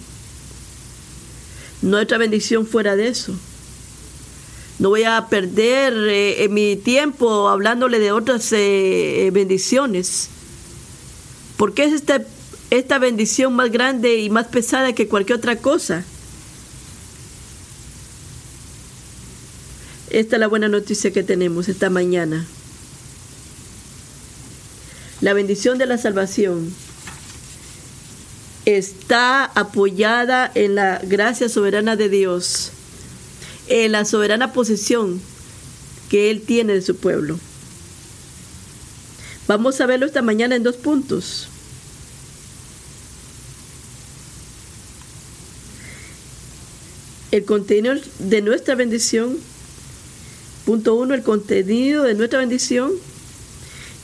No 1.82 1.96
hay 1.96 2.04
otra 2.04 2.18
bendición 2.18 2.68
fuera 2.68 2.94
de 2.94 3.08
eso. 3.08 3.36
No 4.78 4.90
voy 4.90 5.02
a 5.02 5.26
perder 5.28 5.92
eh, 6.08 6.48
mi 6.48 6.76
tiempo 6.76 7.48
hablándole 7.48 7.98
de 7.98 8.12
otras 8.12 8.52
eh, 8.52 9.26
eh, 9.26 9.30
bendiciones. 9.32 10.28
Porque 11.56 11.82
es 11.82 11.92
esta, 11.92 12.22
esta 12.70 12.98
bendición 12.98 13.54
más 13.54 13.72
grande 13.72 14.18
y 14.18 14.30
más 14.30 14.46
pesada 14.46 14.92
que 14.92 15.08
cualquier 15.08 15.38
otra 15.38 15.56
cosa. 15.56 16.04
Esta 20.10 20.36
es 20.36 20.40
la 20.40 20.46
buena 20.46 20.68
noticia 20.68 21.12
que 21.12 21.24
tenemos 21.24 21.68
esta 21.68 21.90
mañana. 21.90 22.46
La 25.20 25.32
bendición 25.32 25.78
de 25.78 25.86
la 25.86 25.98
salvación 25.98 26.72
está 28.64 29.44
apoyada 29.44 30.48
en 30.54 30.76
la 30.76 31.00
gracia 31.02 31.48
soberana 31.48 31.96
de 31.96 32.08
Dios 32.08 32.70
la 33.68 34.04
soberana 34.04 34.52
posesión 34.52 35.20
que 36.08 36.30
Él 36.30 36.42
tiene 36.42 36.74
de 36.74 36.82
su 36.82 36.96
pueblo. 36.96 37.38
Vamos 39.46 39.80
a 39.80 39.86
verlo 39.86 40.06
esta 40.06 40.22
mañana 40.22 40.56
en 40.56 40.62
dos 40.62 40.76
puntos. 40.76 41.48
El 47.30 47.44
contenido 47.44 47.94
de 48.18 48.42
nuestra 48.42 48.74
bendición. 48.74 49.38
Punto 50.64 50.94
uno, 50.94 51.14
el 51.14 51.22
contenido 51.22 52.04
de 52.04 52.14
nuestra 52.14 52.40
bendición. 52.40 52.92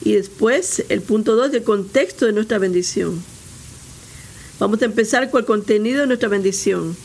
Y 0.03 0.13
después, 0.13 0.83
el 0.89 1.01
punto 1.01 1.35
dos, 1.35 1.53
el 1.53 1.63
contexto 1.63 2.25
de 2.25 2.33
nuestra 2.33 2.57
bendición. 2.57 3.23
Vamos 4.59 4.81
a 4.81 4.85
empezar 4.85 5.29
con 5.29 5.41
el 5.41 5.45
contenido 5.45 6.01
de 6.01 6.07
nuestra 6.07 6.29
bendición. 6.29 6.95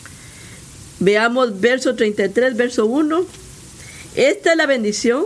Veamos 1.00 1.60
verso 1.60 1.94
33, 1.94 2.56
verso 2.56 2.84
1. 2.86 3.24
Esta 4.16 4.52
es 4.52 4.56
la 4.56 4.66
bendición 4.66 5.24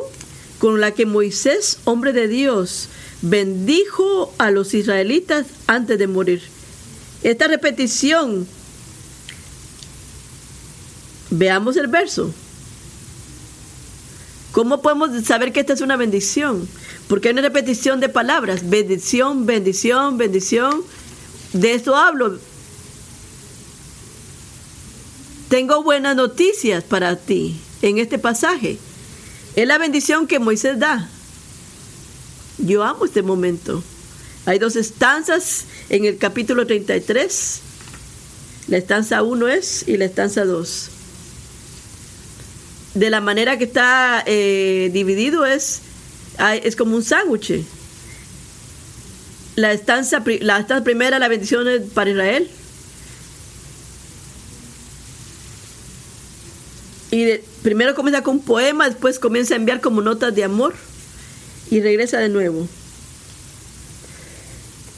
con 0.58 0.80
la 0.80 0.92
que 0.92 1.04
Moisés, 1.04 1.78
hombre 1.84 2.12
de 2.12 2.28
Dios, 2.28 2.88
bendijo 3.22 4.32
a 4.38 4.52
los 4.52 4.72
israelitas 4.72 5.46
antes 5.66 5.98
de 5.98 6.06
morir. 6.06 6.42
Esta 7.24 7.48
repetición, 7.48 8.46
veamos 11.30 11.76
el 11.76 11.88
verso. 11.88 12.32
¿Cómo 14.52 14.80
podemos 14.80 15.10
saber 15.24 15.52
que 15.52 15.58
esta 15.58 15.72
es 15.72 15.80
una 15.80 15.96
bendición? 15.96 16.68
Porque 17.08 17.28
hay 17.28 17.32
una 17.32 17.42
repetición 17.42 17.98
de 17.98 18.08
palabras. 18.08 18.70
Bendición, 18.70 19.44
bendición, 19.44 20.16
bendición. 20.18 20.82
De 21.52 21.74
esto 21.74 21.96
hablo. 21.96 22.38
Tengo 25.54 25.84
buenas 25.84 26.16
noticias 26.16 26.82
para 26.82 27.14
ti 27.14 27.54
en 27.80 27.98
este 27.98 28.18
pasaje. 28.18 28.76
Es 29.54 29.68
la 29.68 29.78
bendición 29.78 30.26
que 30.26 30.40
Moisés 30.40 30.80
da. 30.80 31.08
Yo 32.58 32.82
amo 32.82 33.04
este 33.04 33.22
momento. 33.22 33.80
Hay 34.46 34.58
dos 34.58 34.74
estanzas 34.74 35.66
en 35.90 36.06
el 36.06 36.18
capítulo 36.18 36.66
33. 36.66 37.60
La 38.66 38.78
estanza 38.78 39.22
1 39.22 39.46
es 39.46 39.86
y 39.86 39.96
la 39.96 40.06
estanza 40.06 40.44
2. 40.44 40.90
De 42.94 43.10
la 43.10 43.20
manera 43.20 43.56
que 43.56 43.62
está 43.62 44.24
eh, 44.26 44.90
dividido 44.92 45.46
es, 45.46 45.82
es 46.64 46.74
como 46.74 46.96
un 46.96 47.04
sándwich. 47.04 47.62
La 49.54 49.72
estanza, 49.72 50.20
la 50.40 50.58
estanza 50.58 50.82
primera, 50.82 51.20
la 51.20 51.28
bendición 51.28 51.68
es 51.68 51.82
para 51.92 52.10
Israel. 52.10 52.50
Y 57.14 57.38
primero 57.62 57.94
comienza 57.94 58.24
con 58.24 58.38
un 58.38 58.42
poema, 58.42 58.88
después 58.88 59.20
comienza 59.20 59.54
a 59.54 59.56
enviar 59.56 59.80
como 59.80 60.02
notas 60.02 60.34
de 60.34 60.42
amor 60.42 60.74
y 61.70 61.80
regresa 61.80 62.18
de 62.18 62.28
nuevo. 62.28 62.66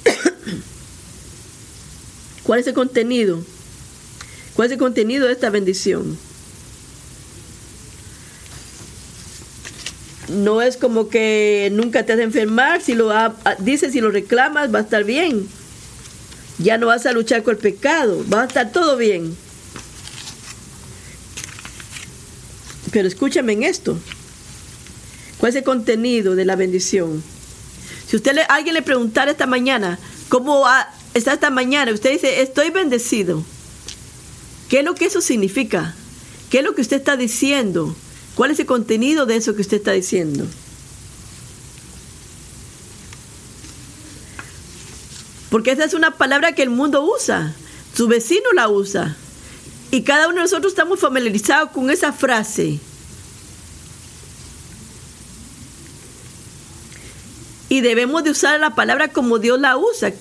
¿Cuál 2.43 2.61
es 2.61 2.67
el 2.69 2.73
contenido? 2.73 3.45
¿Cuál 4.55 4.67
es 4.67 4.73
el 4.73 4.79
contenido 4.79 5.27
de 5.27 5.35
esta 5.35 5.51
bendición? 5.51 6.17
No 10.31 10.63
es 10.63 10.79
como 10.79 11.11
que 11.11 11.69
nunca 11.75 12.07
te 12.07 12.13
has 12.13 12.19
de 12.19 12.25
enfermar, 12.25 12.81
si 12.81 12.95
lo 12.95 13.13
dices, 13.59 13.93
si 13.93 14.01
lo 14.01 14.11
reclamas, 14.11 14.75
va 14.75 14.79
a 14.79 14.83
estar 14.83 15.05
bien. 15.05 15.47
Ya 16.57 16.79
no 16.79 16.87
vas 16.87 17.05
a 17.05 17.13
luchar 17.13 17.43
con 17.43 17.57
el 17.57 17.61
pecado, 17.61 18.25
va 18.33 18.45
a 18.45 18.47
estar 18.47 18.73
todo 18.73 18.97
bien. 18.97 19.37
Pero 22.93 23.09
escúchame 23.09 23.53
en 23.53 23.63
esto. 23.65 23.99
¿Cuál 25.39 25.51
es 25.51 25.57
el 25.57 25.65
contenido 25.65 26.35
de 26.35 26.45
la 26.45 26.57
bendición? 26.57 27.23
Si 28.07 28.17
usted 28.17 28.35
le, 28.35 28.43
alguien 28.43 28.75
le 28.75 28.83
preguntara 28.83 29.31
esta 29.31 29.47
mañana, 29.47 29.99
¿cómo 30.29 30.65
está 31.15 31.33
esta 31.35 31.51
mañana? 31.51 31.93
Usted 31.93 32.13
dice, 32.13 32.41
estoy 32.41 32.71
bendecido. 32.71 33.43
¿Qué 34.69 34.81
es 34.81 34.85
lo 34.85 34.95
que 34.95 35.07
eso 35.07 35.21
significa? 35.21 35.95
¿Qué 36.51 36.59
es 36.59 36.65
lo 36.65 36.75
que 36.75 36.83
usted 36.83 36.97
está 36.97 37.17
diciendo? 37.17 37.95
¿Cuál 38.35 38.51
es 38.51 38.61
el 38.61 38.67
contenido 38.67 39.27
de 39.27 39.37
eso 39.37 39.55
que 39.55 39.63
usted 39.63 39.79
está 39.79 39.93
diciendo? 39.93 40.47
Porque 45.51 45.71
esa 45.71 45.85
es 45.85 45.95
una 45.95 46.17
palabra 46.17 46.53
que 46.53 46.63
el 46.63 46.71
mundo 46.71 47.03
usa, 47.05 47.55
su 47.95 48.09
vecino 48.09 48.53
la 48.55 48.69
usa. 48.69 49.17
Y 49.91 50.03
cada 50.03 50.29
uno 50.29 50.37
de 50.37 50.43
nosotros 50.43 50.73
estamos 50.73 51.01
familiarizados 51.01 51.71
con 51.71 51.91
esa 51.91 52.13
frase. 52.13 52.79
Y 57.69 57.81
debemos 57.81 58.25
de 58.25 58.31
usar 58.31 58.59
la 58.61 58.75
palabra 58.75 59.09
como 59.09 59.39
Dios 59.39 59.61
la 59.61 59.77
usa, 59.77 60.13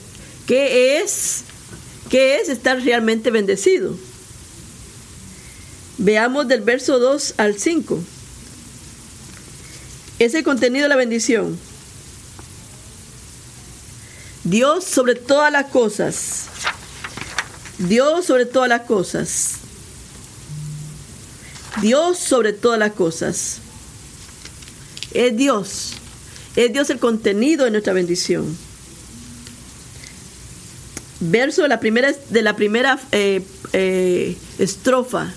que 0.48 1.02
es, 1.02 1.44
que 2.10 2.38
es 2.38 2.50
estar 2.50 2.80
realmente 2.82 3.32
bendecido. 3.32 3.96
Veamos 5.98 6.48
del 6.48 6.62
verso 6.62 7.00
2 7.00 7.36
al 7.38 7.58
5. 7.60 8.00
Ese 10.20 10.44
contenido 10.44 10.84
de 10.84 10.90
la 10.90 10.96
bendición. 10.96 11.58
Dios 14.44 14.84
sobre 14.84 15.16
todas 15.16 15.52
las 15.52 15.66
cosas 15.68 16.46
Dios 17.78 18.26
sobre 18.26 18.46
todas 18.46 18.70
las 18.70 18.82
cosas. 18.82 19.56
Dios 21.82 22.18
sobre 22.18 22.54
todas 22.54 22.80
las 22.80 22.94
cosas. 22.94 23.58
Es 25.14 25.36
Dios. 25.36 25.94
Es 26.56 26.72
Dios 26.72 26.90
el 26.90 27.00
contenido 27.00 27.66
de 27.66 27.72
nuestra 27.72 27.94
bendición. 27.94 28.58
Verso 31.20 31.64
de 31.64 31.68
la 31.68 31.80
primera, 31.80 32.14
de 32.30 32.42
la 32.42 32.56
primera 32.56 33.00
eh, 33.12 33.44
eh, 33.74 34.38
estrofa. 34.58 35.34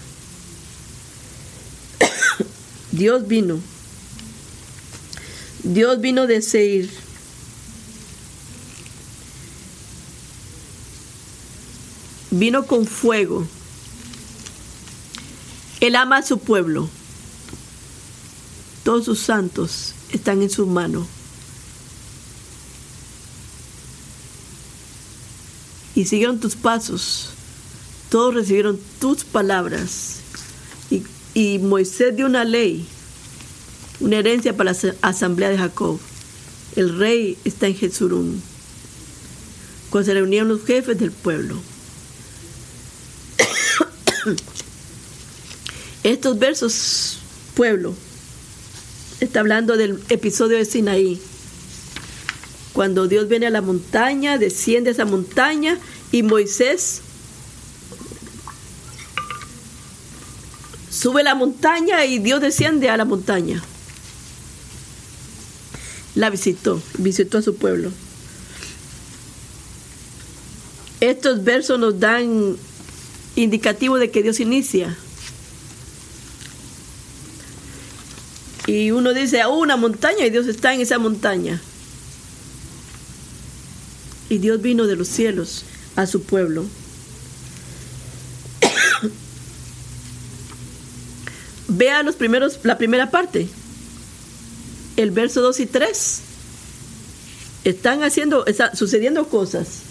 Dios 2.92 3.26
vino. 3.26 3.60
Dios 5.64 6.00
vino 6.00 6.26
de 6.26 6.40
Seir 6.40 7.07
vino 12.30 12.66
con 12.66 12.86
fuego. 12.86 13.46
Él 15.80 15.96
ama 15.96 16.18
a 16.18 16.22
su 16.22 16.38
pueblo. 16.38 16.88
Todos 18.84 19.04
sus 19.04 19.18
santos 19.18 19.94
están 20.10 20.42
en 20.42 20.50
su 20.50 20.66
mano. 20.66 21.06
Y 25.94 26.04
siguieron 26.06 26.40
tus 26.40 26.56
pasos. 26.56 27.30
Todos 28.08 28.34
recibieron 28.34 28.78
tus 29.00 29.24
palabras. 29.24 30.16
Y, 31.34 31.58
Moisés 31.60 32.16
dio 32.16 32.26
una 32.26 32.44
ley, 32.44 32.84
una 34.00 34.16
herencia 34.16 34.56
para 34.56 34.72
la 34.72 34.94
asamblea 35.02 35.50
de 35.50 35.58
Jacob. 35.58 36.00
El 36.74 36.98
rey 36.98 37.38
está 37.44 37.68
en 37.68 37.76
Jesurún. 37.76 38.42
Cuando 39.90 40.06
se 40.06 40.14
reunieron 40.14 40.48
los 40.48 40.64
jefes 40.64 40.98
del 40.98 41.12
pueblo. 41.12 41.56
Estos 46.02 46.38
versos, 46.38 47.18
pueblo, 47.54 47.94
está 49.20 49.40
hablando 49.40 49.76
del 49.76 50.02
episodio 50.08 50.56
de 50.58 50.64
Sinaí. 50.64 51.20
Cuando 52.72 53.08
Dios 53.08 53.28
viene 53.28 53.46
a 53.46 53.50
la 53.50 53.60
montaña, 53.60 54.38
desciende 54.38 54.90
a 54.90 54.92
esa 54.92 55.04
montaña 55.04 55.78
y 56.12 56.22
Moisés 56.22 57.02
sube 60.90 61.22
la 61.22 61.34
montaña 61.34 62.04
y 62.04 62.18
Dios 62.18 62.40
desciende 62.40 62.90
a 62.90 62.96
la 62.96 63.04
montaña. 63.04 63.62
La 66.14 66.30
visitó, 66.30 66.82
visitó 66.98 67.38
a 67.38 67.42
su 67.42 67.56
pueblo. 67.56 67.92
Estos 71.00 71.44
versos 71.44 71.78
nos 71.78 72.00
dan 72.00 72.56
indicativo 73.42 73.98
de 73.98 74.10
que 74.10 74.22
Dios 74.22 74.40
inicia. 74.40 74.96
Y 78.66 78.90
uno 78.90 79.14
dice, 79.14 79.40
a 79.40 79.48
una 79.48 79.76
montaña 79.76 80.26
y 80.26 80.30
Dios 80.30 80.46
está 80.46 80.74
en 80.74 80.80
esa 80.80 80.98
montaña. 80.98 81.60
Y 84.28 84.38
Dios 84.38 84.60
vino 84.60 84.86
de 84.86 84.96
los 84.96 85.08
cielos 85.08 85.64
a 85.96 86.06
su 86.06 86.22
pueblo. 86.22 86.66
vea 91.68 92.02
los 92.02 92.16
primeros, 92.16 92.58
la 92.64 92.76
primera 92.76 93.10
parte, 93.10 93.48
el 94.96 95.12
verso 95.12 95.40
2 95.40 95.60
y 95.60 95.66
3. 95.66 96.20
Están 97.64 98.02
haciendo, 98.02 98.44
están 98.46 98.76
sucediendo 98.76 99.28
cosas. 99.28 99.87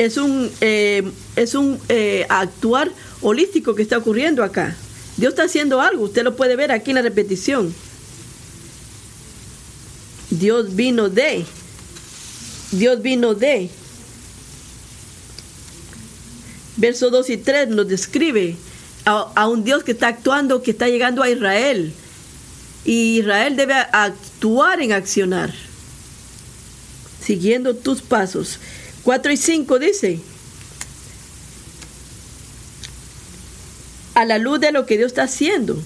Es 0.00 0.16
un, 0.16 0.50
eh, 0.62 1.02
es 1.36 1.54
un 1.54 1.78
eh, 1.90 2.24
actuar 2.30 2.90
holístico 3.20 3.74
que 3.74 3.82
está 3.82 3.98
ocurriendo 3.98 4.42
acá. 4.42 4.74
Dios 5.18 5.34
está 5.34 5.42
haciendo 5.42 5.82
algo, 5.82 6.04
usted 6.04 6.24
lo 6.24 6.36
puede 6.36 6.56
ver 6.56 6.72
aquí 6.72 6.92
en 6.92 6.94
la 6.94 7.02
repetición. 7.02 7.74
Dios 10.30 10.74
vino 10.74 11.10
de, 11.10 11.44
Dios 12.70 13.02
vino 13.02 13.34
de. 13.34 13.68
Verso 16.78 17.10
2 17.10 17.28
y 17.28 17.36
3 17.36 17.68
nos 17.68 17.86
describe 17.86 18.56
a, 19.04 19.30
a, 19.36 19.48
un 19.48 19.64
Dios 19.64 19.84
que 19.84 19.92
está 19.92 20.08
actuando, 20.08 20.62
que 20.62 20.70
está 20.70 20.88
llegando 20.88 21.22
a 21.22 21.28
Israel. 21.28 21.92
Y 22.86 23.18
Israel 23.18 23.54
debe 23.54 23.74
actuar 23.74 24.80
en 24.80 24.94
accionar, 24.94 25.52
siguiendo 27.22 27.76
tus 27.76 28.00
pasos. 28.00 28.58
4 29.04 29.32
y 29.32 29.36
5 29.36 29.78
dice, 29.78 30.20
a 34.14 34.24
la 34.24 34.38
luz 34.38 34.60
de 34.60 34.72
lo 34.72 34.86
que 34.86 34.96
Dios 34.96 35.12
está 35.12 35.22
haciendo. 35.22 35.80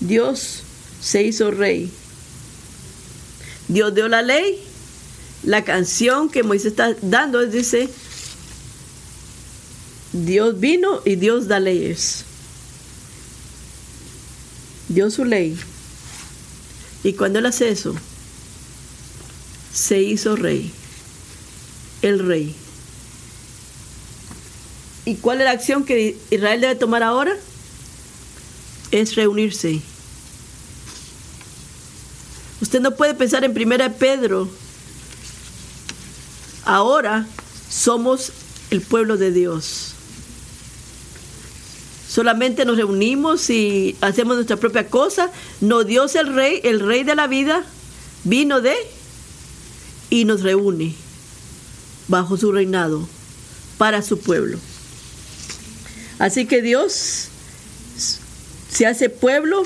Dios 0.00 0.62
se 1.00 1.22
hizo 1.24 1.50
rey. 1.50 1.90
Dios 3.66 3.94
dio 3.94 4.08
la 4.08 4.22
ley. 4.22 4.62
La 5.42 5.64
canción 5.64 6.28
que 6.30 6.42
Moisés 6.42 6.72
está 6.72 6.94
dando 7.02 7.44
dice, 7.46 7.88
Dios 10.12 10.58
vino 10.58 11.00
y 11.04 11.16
Dios 11.16 11.48
da 11.48 11.60
leyes. 11.60 12.24
Dio 14.88 15.10
su 15.10 15.24
ley. 15.24 15.58
Y 17.04 17.12
cuando 17.12 17.38
él 17.38 17.46
hace 17.46 17.70
eso, 17.70 17.94
se 19.78 20.02
hizo 20.02 20.34
rey. 20.34 20.72
El 22.02 22.26
rey. 22.26 22.54
¿Y 25.04 25.16
cuál 25.16 25.40
es 25.40 25.44
la 25.44 25.52
acción 25.52 25.84
que 25.84 26.16
Israel 26.30 26.60
debe 26.60 26.74
tomar 26.74 27.02
ahora? 27.02 27.34
Es 28.90 29.14
reunirse. 29.14 29.80
Usted 32.60 32.80
no 32.80 32.96
puede 32.96 33.14
pensar 33.14 33.44
en 33.44 33.54
primera 33.54 33.92
Pedro. 33.92 34.48
Ahora 36.64 37.26
somos 37.70 38.32
el 38.70 38.80
pueblo 38.82 39.16
de 39.16 39.30
Dios. 39.30 39.92
Solamente 42.08 42.64
nos 42.64 42.76
reunimos 42.76 43.48
y 43.48 43.96
hacemos 44.00 44.34
nuestra 44.34 44.56
propia 44.56 44.88
cosa. 44.88 45.30
No, 45.60 45.84
Dios 45.84 46.16
el 46.16 46.34
rey, 46.34 46.60
el 46.64 46.80
rey 46.80 47.04
de 47.04 47.14
la 47.14 47.28
vida, 47.28 47.64
vino 48.24 48.60
de 48.60 48.74
y 50.10 50.24
nos 50.24 50.42
reúne 50.42 50.94
bajo 52.08 52.36
su 52.36 52.52
reinado 52.52 53.08
para 53.76 54.02
su 54.02 54.18
pueblo. 54.18 54.58
Así 56.18 56.46
que 56.46 56.62
Dios 56.62 57.28
se 58.70 58.86
hace 58.86 59.08
pueblo, 59.08 59.62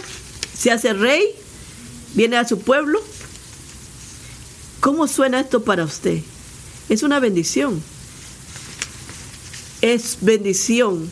se 0.57 0.70
hace 0.70 0.92
rey, 0.92 1.24
viene 2.14 2.37
a 2.37 2.46
su 2.46 2.59
pueblo. 2.59 3.00
¿Cómo 4.81 5.07
suena 5.07 5.40
esto 5.40 5.62
para 5.64 5.85
usted? 5.85 6.20
Es 6.88 7.02
una 7.02 7.20
bendición. 7.20 7.83
Es 9.81 10.18
bendición. 10.20 11.11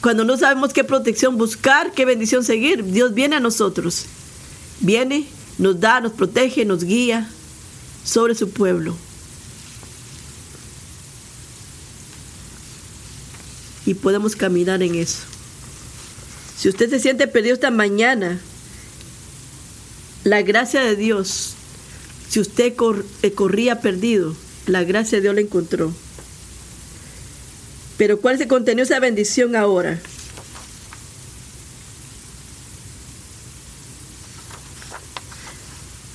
Cuando 0.00 0.24
no 0.24 0.36
sabemos 0.36 0.72
qué 0.72 0.82
protección 0.82 1.36
buscar, 1.36 1.92
qué 1.92 2.04
bendición 2.04 2.42
seguir, 2.42 2.84
Dios 2.84 3.12
viene 3.12 3.36
a 3.36 3.40
nosotros. 3.40 4.06
Viene, 4.80 5.26
nos 5.58 5.78
da, 5.78 6.00
nos 6.00 6.12
protege, 6.12 6.64
nos 6.64 6.84
guía 6.84 7.28
sobre 8.04 8.34
su 8.34 8.50
pueblo. 8.50 8.96
Y 13.84 13.94
podemos 13.94 14.36
caminar 14.36 14.82
en 14.82 14.94
eso. 14.94 15.18
Si 16.56 16.68
usted 16.68 16.88
se 16.88 17.00
siente 17.00 17.26
perdido 17.26 17.54
esta 17.54 17.70
mañana, 17.70 18.40
la 20.24 20.42
gracia 20.42 20.82
de 20.82 20.96
Dios, 20.96 21.54
si 22.28 22.40
usted 22.40 22.74
eh, 23.22 23.32
corría 23.32 23.80
perdido, 23.80 24.34
la 24.66 24.84
gracia 24.84 25.18
de 25.18 25.22
Dios 25.22 25.34
le 25.34 25.42
encontró. 25.42 25.92
Pero 28.00 28.18
¿cuál 28.18 28.36
es 28.36 28.40
el 28.40 28.48
contenido 28.48 28.86
de 28.86 28.94
esa 28.94 28.98
bendición 28.98 29.54
ahora? 29.54 30.00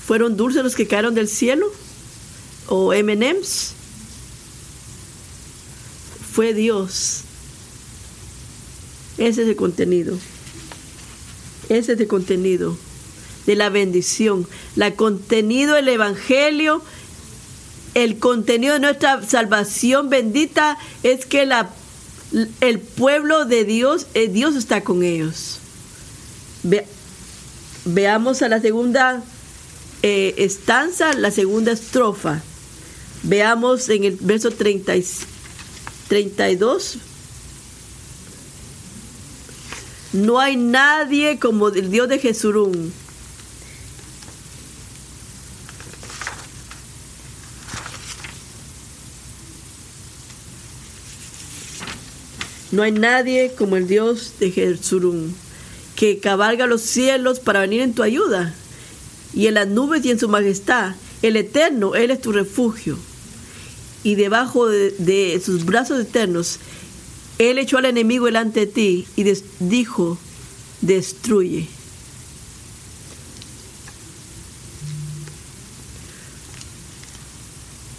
¿Fueron 0.07 0.35
dulces 0.35 0.63
los 0.63 0.73
que 0.73 0.87
cayeron 0.87 1.13
del 1.13 1.27
cielo? 1.27 1.71
¿O 2.69 2.91
MMs? 2.91 3.73
Fue 6.33 6.55
Dios. 6.55 7.21
Ese 9.19 9.43
es 9.43 9.49
el 9.49 9.55
contenido. 9.55 10.17
Ese 11.69 11.93
es 11.93 11.99
el 11.99 12.07
contenido 12.07 12.75
de 13.45 13.55
la 13.55 13.69
bendición. 13.69 14.47
La 14.75 14.95
contenido 14.95 15.75
del 15.75 15.89
Evangelio, 15.89 16.81
el 17.95 18.19
contenido 18.19 18.73
de 18.73 18.81
nuestra 18.81 19.23
salvación 19.23 20.09
bendita 20.09 20.77
es 21.01 21.25
que 21.25 21.45
la, 21.45 21.69
el 22.59 22.79
pueblo 22.79 23.45
de 23.45 23.63
Dios, 23.63 24.05
eh, 24.13 24.27
Dios 24.27 24.55
está 24.55 24.83
con 24.83 25.01
ellos. 25.01 25.59
veamos 27.85 28.41
a 28.41 28.49
la 28.49 28.59
segunda 28.59 29.23
eh, 30.03 30.35
estanza, 30.37 31.13
la 31.13 31.31
segunda 31.31 31.71
estrofa. 31.71 32.41
Veamos 33.23 33.87
en 33.89 34.03
el 34.03 34.17
verso 34.19 34.51
30, 34.51 34.93
32. 36.09 36.97
No 40.11 40.39
hay 40.39 40.57
nadie 40.57 41.39
como 41.39 41.69
el 41.69 41.89
Dios 41.89 42.09
de 42.09 42.19
Jesurún. 42.19 42.93
No 52.75 52.83
hay 52.83 52.91
nadie 52.91 53.53
como 53.57 53.77
el 53.77 53.87
Dios 53.87 54.33
de 54.37 54.51
Jesurún, 54.51 55.33
que 55.95 56.19
cabalga 56.19 56.67
los 56.67 56.81
cielos 56.81 57.39
para 57.39 57.61
venir 57.61 57.79
en 57.79 57.93
tu 57.93 58.03
ayuda 58.03 58.53
y 59.33 59.47
en 59.47 59.53
las 59.53 59.69
nubes 59.69 60.03
y 60.03 60.11
en 60.11 60.19
su 60.19 60.27
majestad. 60.27 60.93
El 61.21 61.37
eterno, 61.37 61.95
Él 61.95 62.11
es 62.11 62.19
tu 62.19 62.33
refugio. 62.33 62.97
Y 64.03 64.15
debajo 64.15 64.67
de, 64.67 65.41
sus 65.43 65.63
brazos 65.63 66.01
eternos, 66.01 66.59
Él 67.37 67.59
echó 67.59 67.77
al 67.77 67.85
enemigo 67.85 68.25
delante 68.25 68.65
de 68.65 68.67
ti 68.67 69.07
y 69.15 69.23
dijo, 69.61 70.17
destruye. 70.81 71.69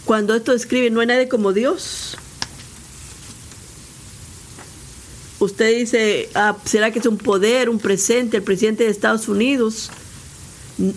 Cuando 0.04 0.34
esto 0.34 0.52
escribe, 0.52 0.90
no 0.90 1.00
hay 1.00 1.06
nadie 1.06 1.28
como 1.28 1.54
Dios. 1.54 2.18
Usted 5.38 5.76
dice, 5.76 6.30
ah, 6.34 6.56
¿será 6.64 6.90
que 6.90 6.98
es 6.98 7.06
un 7.06 7.18
poder, 7.18 7.68
un 7.68 7.78
presente, 7.78 8.38
el 8.38 8.42
presidente 8.42 8.84
de 8.84 8.90
Estados 8.90 9.28
Unidos? 9.28 9.90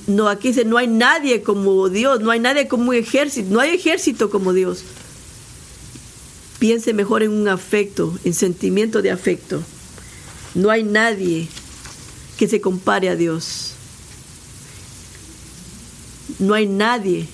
No, 0.08 0.30
aquí 0.30 0.49
dice, 0.49 0.65
no 0.65 0.78
hay 0.78 0.88
nadie 0.88 1.41
como 1.41 1.89
Dios, 1.89 2.21
no 2.21 2.32
hay 2.32 2.39
nadie 2.39 2.67
como 2.67 2.89
un 2.89 2.95
ejército, 2.95 3.49
no 3.49 3.60
hay 3.60 3.71
ejército 3.71 4.30
como 4.30 4.54
Dios. 4.54 4.84
Piense 6.60 6.93
mejor 6.93 7.23
en 7.23 7.32
un 7.32 7.47
afecto, 7.47 8.17
en 8.23 8.34
sentimiento 8.34 9.02
de 9.02 9.12
afecto. 9.12 9.62
No 10.56 10.69
hay 10.69 10.84
nadie 10.84 11.47
que 12.38 12.47
se 12.47 12.62
compare 12.62 13.10
a 13.10 13.15
Dios. 13.15 13.73
No 16.39 16.54
hay 16.54 16.67
nadie, 16.67 17.28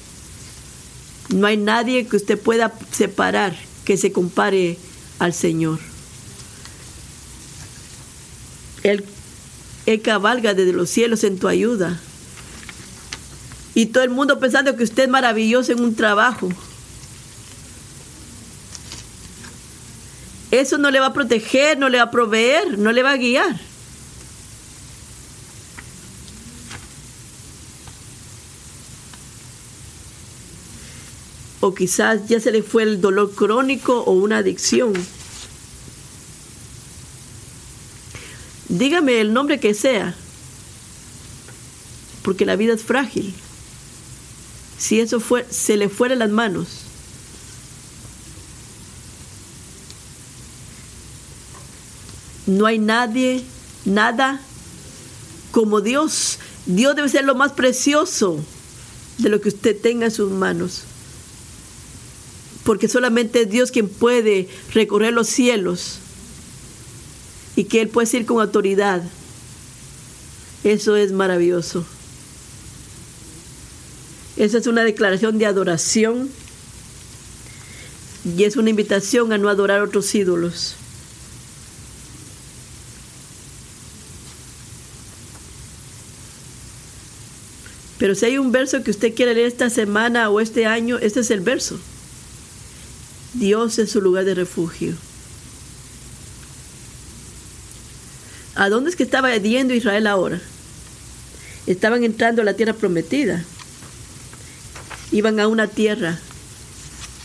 no 1.29 1.45
hay 1.45 1.57
nadie 1.57 2.07
que 2.07 2.15
usted 2.15 2.39
pueda 2.39 2.73
separar 2.91 3.55
que 3.83 3.97
se 3.97 4.11
compare 4.11 4.77
al 5.19 5.33
Señor. 5.33 5.79
Él, 8.85 9.03
él 9.87 10.01
cabalga 10.03 10.53
desde 10.53 10.71
los 10.71 10.91
cielos 10.91 11.23
en 11.23 11.39
tu 11.39 11.47
ayuda. 11.47 11.99
Y 13.73 13.87
todo 13.87 14.03
el 14.03 14.11
mundo 14.11 14.39
pensando 14.39 14.75
que 14.75 14.83
usted 14.83 15.05
es 15.05 15.09
maravilloso 15.09 15.71
en 15.71 15.79
un 15.79 15.95
trabajo. 15.95 16.49
Eso 20.51 20.77
no 20.77 20.91
le 20.91 20.99
va 20.99 21.07
a 21.07 21.13
proteger, 21.13 21.79
no 21.79 21.89
le 21.89 21.97
va 21.97 22.03
a 22.03 22.11
proveer, 22.11 22.77
no 22.77 22.91
le 22.91 23.01
va 23.01 23.13
a 23.13 23.17
guiar. 23.17 23.59
O 31.59 31.73
quizás 31.73 32.27
ya 32.27 32.39
se 32.39 32.51
le 32.51 32.61
fue 32.61 32.83
el 32.83 33.01
dolor 33.01 33.33
crónico 33.33 34.01
o 34.01 34.11
una 34.11 34.37
adicción. 34.37 34.93
Dígame 38.77 39.21
el 39.21 39.31
nombre 39.31 39.57
que 39.59 39.73
sea, 39.73 40.13
porque 42.23 42.45
la 42.45 42.57
vida 42.57 42.73
es 42.73 42.83
frágil. 42.83 43.33
Si 44.77 44.99
eso 44.99 45.21
fue, 45.21 45.45
se 45.49 45.77
le 45.77 45.87
fuera 45.87 46.13
las 46.15 46.29
manos, 46.29 46.67
no 52.47 52.65
hay 52.65 52.77
nadie, 52.77 53.45
nada 53.85 54.41
como 55.51 55.79
Dios. 55.79 56.39
Dios 56.65 56.97
debe 56.97 57.07
ser 57.07 57.23
lo 57.23 57.35
más 57.35 57.53
precioso 57.53 58.43
de 59.19 59.29
lo 59.29 59.39
que 59.39 59.49
usted 59.49 59.79
tenga 59.79 60.07
en 60.07 60.11
sus 60.11 60.31
manos. 60.31 60.81
Porque 62.65 62.89
solamente 62.89 63.43
es 63.43 63.49
Dios 63.49 63.71
quien 63.71 63.87
puede 63.87 64.49
recorrer 64.73 65.13
los 65.13 65.27
cielos 65.27 65.99
y 67.55 67.65
que 67.65 67.81
Él 67.81 67.89
puede 67.89 68.17
ir 68.17 68.25
con 68.25 68.41
autoridad. 68.41 69.01
Eso 70.63 70.95
es 70.95 71.11
maravilloso. 71.11 71.85
Esa 74.37 74.57
es 74.57 74.67
una 74.67 74.83
declaración 74.83 75.37
de 75.37 75.45
adoración 75.45 76.29
y 78.25 78.43
es 78.43 78.57
una 78.57 78.71
invitación 78.71 79.31
a 79.31 79.37
no 79.37 79.49
adorar 79.49 79.81
otros 79.81 80.13
ídolos. 80.13 80.75
Pero 87.97 88.13
si 88.13 88.25
hay 88.25 88.37
un 88.37 88.51
verso 88.51 88.83
que 88.83 88.91
usted 88.91 89.15
quiere 89.15 89.33
leer 89.33 89.47
esta 89.47 89.69
semana 89.69 90.29
o 90.29 90.41
este 90.41 90.65
año, 90.65 90.97
este 90.97 91.21
es 91.21 91.31
el 91.31 91.39
verso. 91.39 91.79
Dios 93.33 93.79
es 93.79 93.91
su 93.91 94.01
lugar 94.01 94.25
de 94.25 94.35
refugio. 94.35 94.95
¿A 98.55 98.69
dónde 98.69 98.89
es 98.89 98.95
que 98.95 99.03
estaba 99.03 99.35
yendo 99.35 99.73
Israel 99.73 100.07
ahora? 100.07 100.41
Estaban 101.67 102.03
entrando 102.03 102.41
a 102.41 102.45
la 102.45 102.53
tierra 102.53 102.73
prometida. 102.73 103.43
Iban 105.11 105.39
a 105.39 105.47
una 105.47 105.67
tierra, 105.67 106.19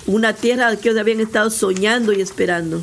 una 0.07 0.35
tierra 0.35 0.75
que 0.77 0.88
ellos 0.88 1.01
habían 1.01 1.21
estado 1.21 1.51
soñando 1.51 2.12
y 2.12 2.21
esperando. 2.21 2.83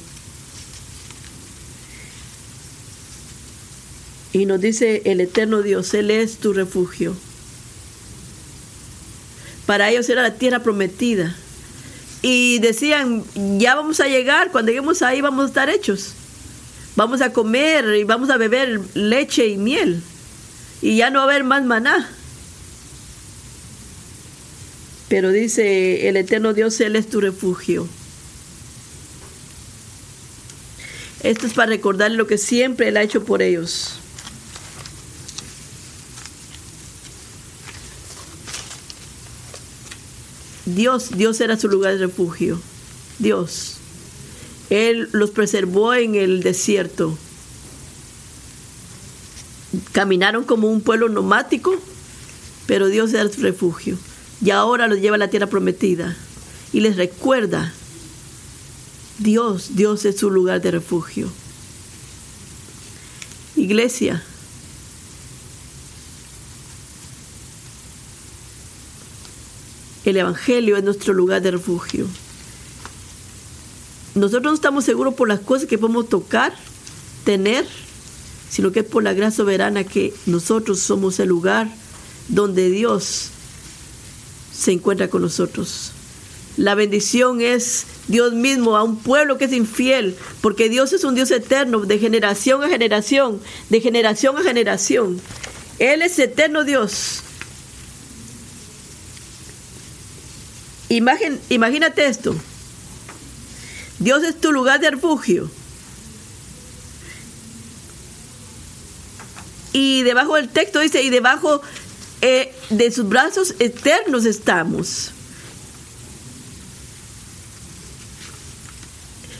Y 4.31 4.45
nos 4.45 4.61
dice 4.61 5.01
el 5.05 5.19
eterno 5.19 5.61
Dios, 5.61 5.93
Él 5.93 6.09
es 6.09 6.37
tu 6.37 6.53
refugio. 6.53 7.15
Para 9.65 9.89
ellos 9.89 10.07
era 10.09 10.21
la 10.21 10.35
tierra 10.35 10.59
prometida. 10.63 11.35
Y 12.21 12.59
decían, 12.59 13.23
ya 13.57 13.75
vamos 13.75 13.99
a 13.99 14.07
llegar, 14.07 14.51
cuando 14.51 14.71
lleguemos 14.71 15.01
ahí 15.01 15.21
vamos 15.21 15.45
a 15.45 15.47
estar 15.47 15.69
hechos. 15.69 16.13
Vamos 16.97 17.21
a 17.21 17.31
comer 17.31 17.95
y 17.95 18.05
vamos 18.05 18.31
a 18.31 18.37
beber 18.37 18.81
leche 18.95 19.47
y 19.47 19.57
miel. 19.57 20.01
Y 20.81 20.97
ya 20.97 21.11
no 21.11 21.19
va 21.19 21.25
a 21.25 21.27
haber 21.27 21.43
más 21.43 21.63
maná. 21.63 22.09
Pero 25.07 25.31
dice 25.31 26.09
el 26.09 26.17
eterno 26.17 26.55
Dios, 26.55 26.81
Él 26.81 26.95
es 26.95 27.07
tu 27.07 27.21
refugio. 27.21 27.87
Esto 31.21 31.45
es 31.45 31.53
para 31.53 31.69
recordar 31.69 32.09
lo 32.11 32.25
que 32.25 32.39
siempre 32.39 32.87
Él 32.87 32.97
ha 32.97 33.03
hecho 33.03 33.23
por 33.23 33.43
ellos. 33.43 33.99
Dios, 40.65 41.11
Dios 41.15 41.39
era 41.41 41.57
su 41.57 41.67
lugar 41.67 41.93
de 41.93 42.07
refugio. 42.07 42.59
Dios. 43.19 43.76
Él 44.69 45.09
los 45.11 45.31
preservó 45.31 45.93
en 45.93 46.15
el 46.15 46.43
desierto. 46.43 47.17
Caminaron 49.91 50.43
como 50.43 50.69
un 50.69 50.81
pueblo 50.81 51.09
nomático, 51.09 51.75
pero 52.65 52.87
Dios 52.87 53.13
era 53.13 53.29
su 53.31 53.41
refugio. 53.41 53.97
Y 54.41 54.51
ahora 54.51 54.87
los 54.87 54.99
lleva 54.99 55.15
a 55.15 55.19
la 55.19 55.29
tierra 55.29 55.47
prometida. 55.47 56.15
Y 56.73 56.81
les 56.81 56.97
recuerda, 56.97 57.73
Dios, 59.19 59.75
Dios 59.75 60.05
es 60.05 60.17
su 60.17 60.29
lugar 60.29 60.61
de 60.61 60.71
refugio. 60.71 61.29
Iglesia, 63.55 64.23
El 70.07 70.15
Evangelio 70.15 70.77
es 70.77 70.85
nuestro 70.85 71.13
lugar 71.13 71.41
de 71.41 71.51
refugio. 71.51 72.07
Nosotros 74.17 74.51
no 74.51 74.53
estamos 74.53 74.83
seguros 74.83 75.13
por 75.13 75.27
las 75.27 75.39
cosas 75.39 75.67
que 75.67 75.77
podemos 75.77 76.09
tocar, 76.09 76.53
tener, 77.23 77.65
sino 78.49 78.71
que 78.71 78.79
es 78.79 78.85
por 78.85 79.03
la 79.03 79.13
gracia 79.13 79.37
soberana 79.37 79.83
que 79.83 80.11
nosotros 80.25 80.79
somos 80.79 81.19
el 81.19 81.29
lugar 81.29 81.69
donde 82.27 82.69
Dios 82.71 83.29
se 84.51 84.71
encuentra 84.71 85.07
con 85.07 85.21
nosotros. 85.21 85.91
La 86.57 86.73
bendición 86.73 87.41
es 87.41 87.85
Dios 88.07 88.33
mismo 88.33 88.75
a 88.75 88.81
un 88.81 88.97
pueblo 88.97 89.37
que 89.37 89.45
es 89.45 89.53
infiel, 89.53 90.15
porque 90.41 90.67
Dios 90.67 90.93
es 90.93 91.03
un 91.03 91.13
Dios 91.13 91.29
eterno, 91.29 91.81
de 91.81 91.99
generación 91.99 92.63
a 92.63 92.69
generación, 92.69 93.39
de 93.69 93.81
generación 93.81 94.35
a 94.35 94.41
generación. 94.41 95.21
Él 95.77 96.01
es 96.01 96.17
eterno 96.17 96.63
Dios. 96.63 97.21
imagínate 100.89 102.07
esto. 102.07 102.35
Dios 103.99 104.23
es 104.23 104.39
tu 104.39 104.51
lugar 104.51 104.79
de 104.79 104.91
refugio. 104.91 105.49
Y 109.73 110.03
debajo 110.03 110.35
del 110.35 110.49
texto 110.49 110.79
dice, 110.79 111.03
y 111.03 111.09
debajo 111.09 111.61
eh, 112.21 112.53
de 112.69 112.91
sus 112.91 113.07
brazos 113.07 113.55
eternos 113.59 114.25
estamos. 114.25 115.11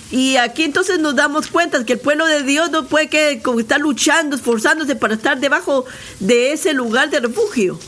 Y 0.10 0.38
aquí 0.38 0.64
entonces 0.64 1.00
nos 1.00 1.16
damos 1.16 1.48
cuenta 1.48 1.84
que 1.86 1.94
el 1.94 2.00
pueblo 2.00 2.26
de 2.26 2.44
Dios 2.44 2.72
no 2.72 2.88
puede 2.88 3.10
que 3.10 3.42
estar 3.60 3.80
luchando, 3.80 4.36
esforzándose 4.36 4.96
para 4.96 5.16
estar 5.16 5.40
debajo 5.40 5.86
de 6.20 6.54
ese 6.54 6.74
lugar 6.74 7.10
de 7.10 7.20
refugio. 7.20 7.80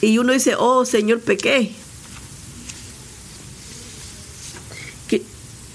Y 0.00 0.18
uno 0.18 0.32
dice, 0.32 0.54
oh 0.58 0.84
Señor, 0.84 1.20
pequé. 1.20 1.74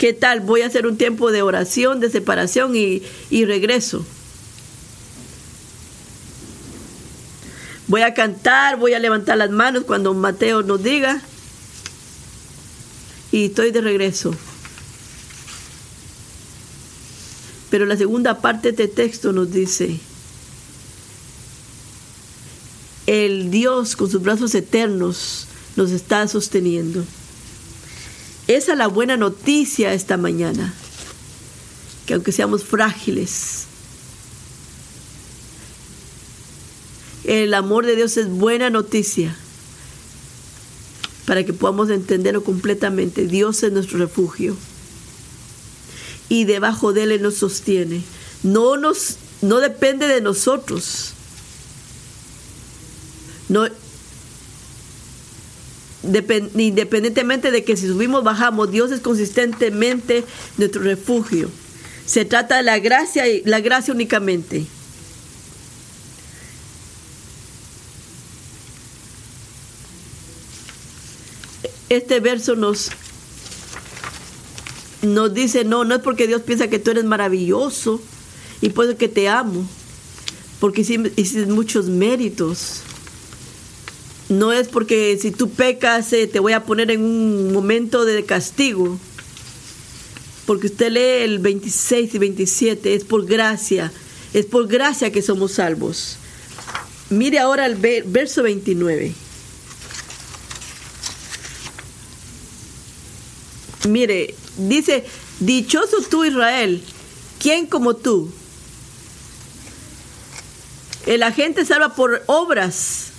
¿Qué 0.01 0.13
tal? 0.13 0.39
Voy 0.39 0.63
a 0.63 0.65
hacer 0.65 0.87
un 0.87 0.97
tiempo 0.97 1.31
de 1.31 1.43
oración, 1.43 1.99
de 1.99 2.09
separación 2.09 2.75
y, 2.75 3.03
regreso. 3.45 4.03
Voy 7.85 8.01
a 8.01 8.15
cantar, 8.15 8.77
voy 8.77 8.95
a 8.95 8.99
levantar 8.99 9.37
las 9.37 9.51
manos 9.51 9.83
cuando 9.83 10.15
Mateo 10.15 10.63
nos 10.63 10.81
diga. 10.81 11.21
Y 13.31 13.45
estoy 13.45 13.69
de 13.69 13.81
regreso. 13.81 14.33
Pero 17.69 17.85
la 17.85 17.95
segunda 17.95 18.41
parte 18.41 18.71
de 18.71 18.85
este 18.85 18.87
texto 18.87 19.33
nos 19.33 19.51
dice, 19.51 19.99
el 23.05 23.51
Dios 23.51 23.95
con 23.95 24.09
sus 24.09 24.23
brazos 24.23 24.55
eternos 24.55 25.45
nos 25.75 25.91
está 25.91 26.27
sosteniendo. 26.27 27.05
Esa 28.47 28.71
es 28.73 28.77
la 28.77 28.87
buena 28.87 29.17
noticia 29.17 29.93
esta 29.93 30.17
mañana, 30.17 30.73
que 32.05 32.13
aunque 32.15 32.31
seamos 32.31 32.63
frágiles, 32.63 33.65
el 37.23 37.53
amor 37.53 37.85
de 37.85 37.95
Dios 37.95 38.17
es 38.17 38.27
buena 38.29 38.69
noticia 38.69 39.35
para 41.25 41.45
que 41.45 41.53
podamos 41.53 41.89
entenderlo 41.89 42.43
completamente. 42.43 43.27
Dios 43.27 43.63
es 43.63 43.71
nuestro 43.71 43.99
refugio 43.99 44.55
y 46.27 46.45
debajo 46.45 46.93
de 46.93 47.03
Él 47.03 47.21
nos 47.21 47.35
sostiene. 47.35 48.01
No, 48.43 48.77
nos, 48.77 49.17
no 49.41 49.59
depende 49.59 50.07
de 50.07 50.21
nosotros. 50.21 51.11
No, 53.49 53.67
independientemente 56.03 57.51
de 57.51 57.63
que 57.63 57.77
si 57.77 57.87
subimos 57.87 58.23
bajamos, 58.23 58.71
Dios 58.71 58.91
es 58.91 59.01
consistentemente 59.01 60.25
nuestro 60.57 60.81
refugio. 60.81 61.49
Se 62.05 62.25
trata 62.25 62.57
de 62.57 62.63
la 62.63 62.79
gracia 62.79 63.27
y 63.27 63.43
la 63.45 63.59
gracia 63.59 63.93
únicamente. 63.93 64.65
Este 71.89 72.19
verso 72.19 72.55
nos 72.55 72.91
nos 75.01 75.33
dice, 75.33 75.65
no, 75.65 75.83
no 75.83 75.95
es 75.95 76.01
porque 76.01 76.27
Dios 76.27 76.41
piensa 76.41 76.69
que 76.69 76.79
tú 76.79 76.91
eres 76.91 77.05
maravilloso 77.05 78.01
y 78.61 78.69
puede 78.69 78.95
que 78.95 79.09
te 79.09 79.27
amo, 79.27 79.67
porque 80.59 80.81
hiciste 80.81 81.47
muchos 81.47 81.87
méritos 81.87 82.83
No 84.31 84.53
es 84.53 84.69
porque 84.69 85.17
si 85.21 85.31
tú 85.31 85.49
pecas 85.49 86.13
eh, 86.13 86.25
te 86.25 86.39
voy 86.39 86.53
a 86.53 86.63
poner 86.63 86.89
en 86.89 87.03
un 87.03 87.51
momento 87.51 88.05
de 88.05 88.23
castigo. 88.23 88.97
Porque 90.45 90.67
usted 90.67 90.89
lee 90.89 91.25
el 91.25 91.39
26 91.39 92.15
y 92.15 92.17
27, 92.17 92.95
es 92.95 93.03
por 93.03 93.25
gracia. 93.25 93.91
Es 94.33 94.45
por 94.45 94.69
gracia 94.69 95.11
que 95.11 95.21
somos 95.21 95.51
salvos. 95.51 96.15
Mire 97.09 97.39
ahora 97.39 97.65
el 97.65 97.75
verso 97.75 98.43
29. 98.43 99.13
Mire, 103.89 104.35
dice, 104.55 105.03
dichoso 105.41 105.97
tú 106.09 106.23
Israel, 106.23 106.81
¿quién 107.37 107.65
como 107.65 107.97
tú? 107.97 108.31
La 111.05 111.33
gente 111.33 111.65
salva 111.65 111.95
por 111.95 112.23
obras. 112.27 113.10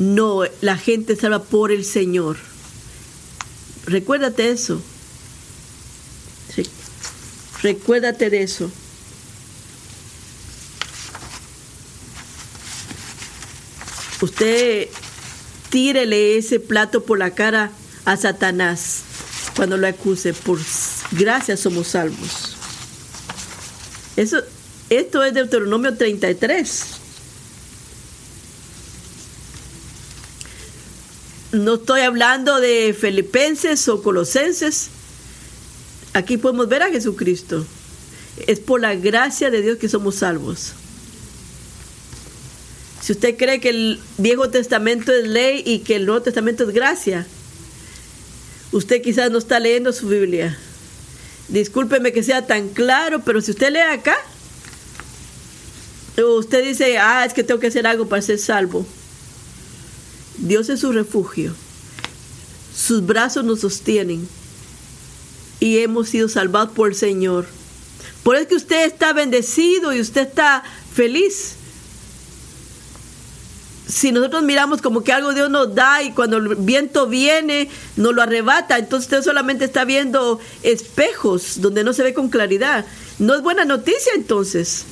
No, 0.00 0.44
la 0.62 0.78
gente 0.78 1.14
salva 1.14 1.42
por 1.42 1.70
el 1.70 1.84
Señor. 1.84 2.38
Recuérdate 3.84 4.50
eso. 4.50 4.80
Recuérdate 7.62 8.30
de 8.30 8.42
eso. 8.42 8.70
Usted 14.22 14.88
tírele 15.68 16.38
ese 16.38 16.60
plato 16.60 17.04
por 17.04 17.18
la 17.18 17.34
cara 17.34 17.70
a 18.06 18.16
Satanás 18.16 19.02
cuando 19.54 19.76
lo 19.76 19.86
acuse. 19.86 20.32
Por 20.32 20.60
gracia 21.10 21.58
somos 21.58 21.88
salvos. 21.88 22.56
Eso, 24.16 24.38
esto 24.88 25.22
es 25.22 25.34
Deuteronomio 25.34 25.94
33. 25.94 26.99
No 31.52 31.74
estoy 31.74 32.02
hablando 32.02 32.60
de 32.60 32.94
filipenses 32.98 33.88
o 33.88 34.02
colosenses. 34.02 34.88
Aquí 36.12 36.36
podemos 36.36 36.68
ver 36.68 36.84
a 36.84 36.90
Jesucristo. 36.90 37.66
Es 38.46 38.60
por 38.60 38.80
la 38.80 38.94
gracia 38.94 39.50
de 39.50 39.60
Dios 39.60 39.78
que 39.78 39.88
somos 39.88 40.16
salvos. 40.16 40.74
Si 43.00 43.12
usted 43.12 43.36
cree 43.36 43.60
que 43.60 43.70
el 43.70 44.00
Viejo 44.18 44.50
Testamento 44.50 45.12
es 45.12 45.26
ley 45.26 45.62
y 45.66 45.80
que 45.80 45.96
el 45.96 46.06
Nuevo 46.06 46.22
Testamento 46.22 46.64
es 46.64 46.70
gracia, 46.70 47.26
usted 48.70 49.02
quizás 49.02 49.32
no 49.32 49.38
está 49.38 49.58
leyendo 49.58 49.92
su 49.92 50.06
Biblia. 50.06 50.56
Discúlpeme 51.48 52.12
que 52.12 52.22
sea 52.22 52.46
tan 52.46 52.68
claro, 52.68 53.22
pero 53.24 53.40
si 53.40 53.50
usted 53.50 53.72
lee 53.72 53.78
acá, 53.80 54.16
usted 56.16 56.62
dice, 56.62 56.98
ah, 56.98 57.24
es 57.24 57.32
que 57.32 57.42
tengo 57.42 57.58
que 57.58 57.66
hacer 57.66 57.88
algo 57.88 58.06
para 58.06 58.22
ser 58.22 58.38
salvo. 58.38 58.86
Dios 60.40 60.68
es 60.70 60.80
su 60.80 60.92
refugio. 60.92 61.54
Sus 62.74 63.04
brazos 63.04 63.44
nos 63.44 63.60
sostienen. 63.60 64.26
Y 65.60 65.78
hemos 65.78 66.08
sido 66.08 66.28
salvados 66.28 66.70
por 66.70 66.88
el 66.88 66.94
Señor. 66.94 67.46
Por 68.22 68.36
eso 68.36 68.48
que 68.48 68.54
usted 68.54 68.86
está 68.86 69.12
bendecido 69.12 69.92
y 69.92 70.00
usted 70.00 70.22
está 70.22 70.62
feliz. 70.94 71.56
Si 73.86 74.12
nosotros 74.12 74.42
miramos 74.42 74.80
como 74.80 75.02
que 75.02 75.12
algo 75.12 75.34
Dios 75.34 75.50
nos 75.50 75.74
da 75.74 76.02
y 76.02 76.12
cuando 76.12 76.36
el 76.36 76.54
viento 76.54 77.06
viene 77.06 77.68
nos 77.96 78.14
lo 78.14 78.22
arrebata, 78.22 78.78
entonces 78.78 79.06
usted 79.06 79.22
solamente 79.22 79.64
está 79.64 79.84
viendo 79.84 80.38
espejos 80.62 81.60
donde 81.60 81.82
no 81.82 81.92
se 81.92 82.04
ve 82.04 82.14
con 82.14 82.30
claridad. 82.30 82.86
No 83.18 83.34
es 83.34 83.42
buena 83.42 83.64
noticia 83.64 84.12
entonces 84.14 84.84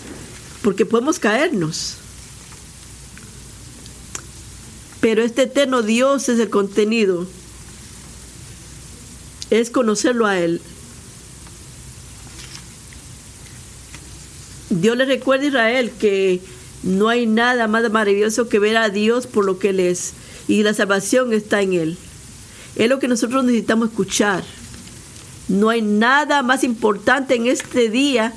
porque 0.63 0.85
podemos 0.85 1.19
caernos. 1.19 1.98
Pero 5.01 5.23
este 5.23 5.43
eterno 5.43 5.83
Dios 5.83 6.29
es 6.29 6.39
el 6.39 6.51
contenido. 6.51 7.27
Es 9.51 9.71
conocerlo 9.71 10.27
a 10.27 10.39
Él. 10.39 10.61
Dios 14.71 14.97
le 14.97 15.07
recuerda 15.07 15.45
a 15.45 15.49
Israel 15.49 15.93
que 15.99 16.41
no 16.83 17.09
hay 17.09 17.27
nada 17.27 17.67
más 17.69 17.91
maravilloso 17.91 18.49
que 18.49 18.59
ver 18.59 18.77
a 18.77 18.91
Dios 18.91 19.27
por 19.27 19.45
lo 19.45 19.59
que 19.59 19.71
Él 19.71 19.81
es. 19.81 20.13
Y 20.47 20.63
la 20.63 20.75
salvación 20.75 21.33
está 21.33 21.63
en 21.63 21.73
Él. 21.75 21.99
Es 22.77 22.89
lo 22.89 22.99
que 22.99 23.09
nosotros 23.09 23.45
necesitamos 23.45 23.91
escuchar. 23.91 24.45
No 25.49 25.71
hay 25.71 25.83
nada 25.83 26.43
más 26.43 26.65
importante 26.65 27.35
en 27.35 27.47
este 27.47 27.89
día 27.89 28.35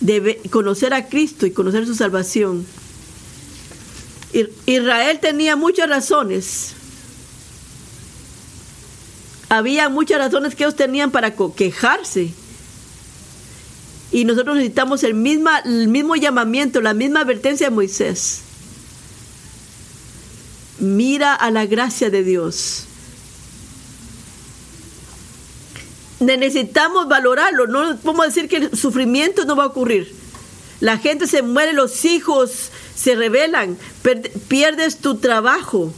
de 0.00 0.40
conocer 0.50 0.92
a 0.94 1.08
Cristo 1.08 1.46
y 1.46 1.52
conocer 1.52 1.86
su 1.86 1.94
salvación. 1.94 2.66
Israel 4.66 5.18
tenía 5.20 5.56
muchas 5.56 5.88
razones. 5.88 6.72
Había 9.48 9.88
muchas 9.88 10.18
razones 10.18 10.54
que 10.54 10.64
ellos 10.64 10.76
tenían 10.76 11.10
para 11.10 11.34
quejarse. 11.56 12.32
Y 14.10 14.24
nosotros 14.24 14.56
necesitamos 14.56 15.02
el, 15.04 15.14
misma, 15.14 15.58
el 15.60 15.88
mismo 15.88 16.16
llamamiento, 16.16 16.80
la 16.80 16.94
misma 16.94 17.20
advertencia 17.20 17.68
de 17.68 17.74
Moisés. 17.74 18.40
Mira 20.78 21.34
a 21.34 21.50
la 21.50 21.66
gracia 21.66 22.10
de 22.10 22.22
Dios. 22.24 22.86
necesitamos 26.22 27.08
valorarlo. 27.08 27.66
No 27.66 27.96
podemos 27.96 28.26
decir 28.26 28.48
que 28.48 28.56
el 28.56 28.76
sufrimiento 28.76 29.44
no 29.44 29.56
va 29.56 29.64
a 29.64 29.68
ocurrir. 29.68 30.14
La 30.80 30.98
gente 30.98 31.26
se 31.26 31.42
muere, 31.42 31.72
los 31.72 32.04
hijos 32.04 32.71
se 32.94 33.14
rebelan, 33.14 33.78
pierdes 34.48 34.98
tu 34.98 35.16
trabajo, 35.16 35.92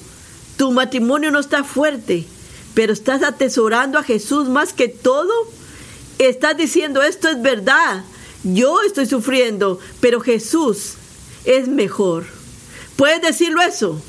tu 0.56 0.72
matrimonio 0.72 1.30
no 1.30 1.40
está 1.40 1.64
fuerte, 1.64 2.26
pero 2.74 2.92
estás 2.92 3.22
atesorando 3.22 3.98
a 3.98 4.04
Jesús 4.04 4.48
más 4.48 4.72
que 4.72 4.88
todo. 4.88 5.32
Estás 6.18 6.56
diciendo, 6.56 7.02
esto 7.02 7.28
es 7.28 7.42
verdad, 7.42 8.04
yo 8.44 8.82
estoy 8.82 9.06
sufriendo, 9.06 9.80
pero 10.00 10.20
Jesús 10.20 10.94
es 11.44 11.68
mejor. 11.68 12.26
¿Puedes 12.96 13.20
decirlo 13.20 13.60
eso? 13.62 14.00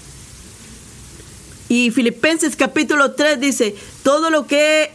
Y 1.68 1.90
Filipenses 1.92 2.56
capítulo 2.56 3.14
3 3.14 3.40
dice, 3.40 3.76
todo 4.04 4.30
lo 4.30 4.46
que 4.46 4.92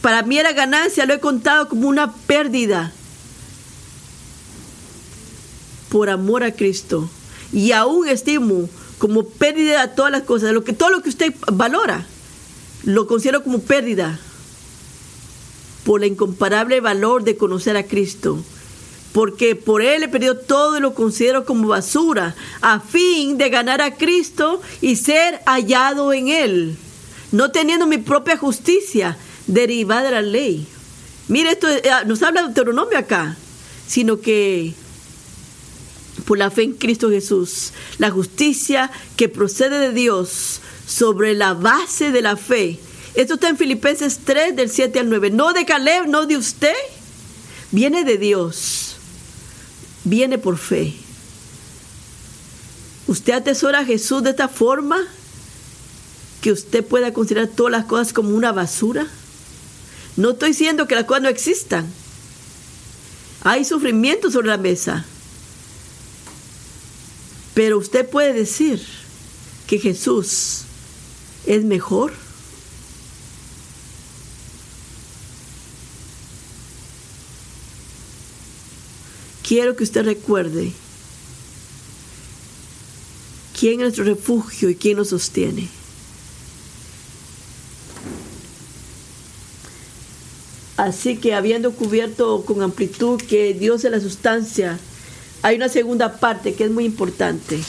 para 0.00 0.22
mí 0.22 0.38
era 0.38 0.52
ganancia, 0.52 1.06
lo 1.06 1.14
he 1.14 1.20
contado 1.20 1.68
como 1.68 1.88
una 1.88 2.12
pérdida 2.12 2.92
por 5.88 6.10
amor 6.10 6.44
a 6.44 6.52
Cristo. 6.52 7.08
Y 7.54 7.72
aún 7.72 8.08
estimo 8.08 8.68
como 8.98 9.24
pérdida 9.24 9.82
a 9.82 9.94
todas 9.94 10.12
las 10.12 10.24
cosas, 10.24 10.52
lo 10.52 10.64
que, 10.64 10.72
todo 10.72 10.90
lo 10.90 11.02
que 11.02 11.08
usted 11.08 11.32
valora, 11.52 12.06
lo 12.82 13.06
considero 13.06 13.42
como 13.42 13.60
pérdida 13.60 14.18
por 15.84 16.02
el 16.02 16.12
incomparable 16.12 16.80
valor 16.80 17.22
de 17.22 17.36
conocer 17.36 17.76
a 17.76 17.86
Cristo. 17.86 18.42
Porque 19.12 19.54
por 19.54 19.82
Él 19.82 20.02
he 20.02 20.08
perdido 20.08 20.36
todo 20.36 20.76
y 20.76 20.80
lo 20.80 20.94
considero 20.94 21.44
como 21.44 21.68
basura, 21.68 22.34
a 22.60 22.80
fin 22.80 23.38
de 23.38 23.48
ganar 23.48 23.80
a 23.80 23.94
Cristo 23.94 24.60
y 24.80 24.96
ser 24.96 25.40
hallado 25.46 26.12
en 26.12 26.28
Él, 26.28 26.76
no 27.30 27.52
teniendo 27.52 27.86
mi 27.86 27.98
propia 27.98 28.36
justicia, 28.36 29.16
derivada 29.46 30.02
de 30.02 30.10
la 30.10 30.22
ley. 30.22 30.66
Mire, 31.28 31.50
esto 31.50 31.68
eh, 31.68 31.82
nos 32.06 32.22
habla 32.22 32.40
de 32.40 32.48
Deuteronomio 32.48 32.98
acá, 32.98 33.36
sino 33.86 34.20
que 34.20 34.74
por 36.24 36.38
la 36.38 36.50
fe 36.50 36.62
en 36.62 36.72
Cristo 36.72 37.10
Jesús, 37.10 37.72
la 37.98 38.10
justicia 38.10 38.90
que 39.16 39.28
procede 39.28 39.78
de 39.78 39.92
Dios 39.92 40.60
sobre 40.86 41.34
la 41.34 41.54
base 41.54 42.10
de 42.10 42.22
la 42.22 42.36
fe. 42.36 42.78
Esto 43.14 43.34
está 43.34 43.48
en 43.48 43.56
Filipenses 43.56 44.20
3 44.24 44.56
del 44.56 44.70
7 44.70 44.98
al 45.00 45.08
9. 45.08 45.30
No 45.30 45.52
de 45.52 45.64
Caleb, 45.64 46.06
no 46.08 46.26
de 46.26 46.36
usted. 46.36 46.74
Viene 47.70 48.04
de 48.04 48.18
Dios. 48.18 48.96
Viene 50.04 50.38
por 50.38 50.58
fe. 50.58 50.94
¿Usted 53.06 53.34
atesora 53.34 53.80
a 53.80 53.84
Jesús 53.84 54.22
de 54.22 54.30
esta 54.30 54.48
forma 54.48 54.98
que 56.40 56.52
usted 56.52 56.84
pueda 56.84 57.12
considerar 57.12 57.48
todas 57.48 57.72
las 57.72 57.84
cosas 57.84 58.12
como 58.12 58.30
una 58.30 58.52
basura? 58.52 59.06
No 60.16 60.30
estoy 60.30 60.50
diciendo 60.50 60.86
que 60.86 60.94
las 60.94 61.04
cosas 61.04 61.22
no 61.22 61.28
existan. 61.28 61.86
Hay 63.42 63.64
sufrimiento 63.64 64.30
sobre 64.30 64.48
la 64.48 64.56
mesa. 64.56 65.04
Pero 67.54 67.78
usted 67.78 68.08
puede 68.08 68.32
decir 68.32 68.84
que 69.66 69.78
Jesús 69.78 70.62
es 71.46 71.64
mejor. 71.64 72.12
Quiero 79.46 79.76
que 79.76 79.84
usted 79.84 80.04
recuerde 80.04 80.72
quién 83.58 83.74
es 83.74 83.78
nuestro 83.80 84.04
refugio 84.04 84.68
y 84.68 84.74
quién 84.74 84.96
nos 84.96 85.10
sostiene. 85.10 85.68
Así 90.76 91.18
que 91.18 91.34
habiendo 91.34 91.72
cubierto 91.72 92.44
con 92.44 92.62
amplitud 92.62 93.20
que 93.20 93.54
Dios 93.54 93.84
es 93.84 93.92
la 93.92 94.00
sustancia, 94.00 94.80
hay 95.44 95.56
una 95.56 95.68
segunda 95.68 96.20
parte 96.20 96.54
que 96.54 96.64
es 96.64 96.70
muy 96.70 96.86
importante. 96.86 97.60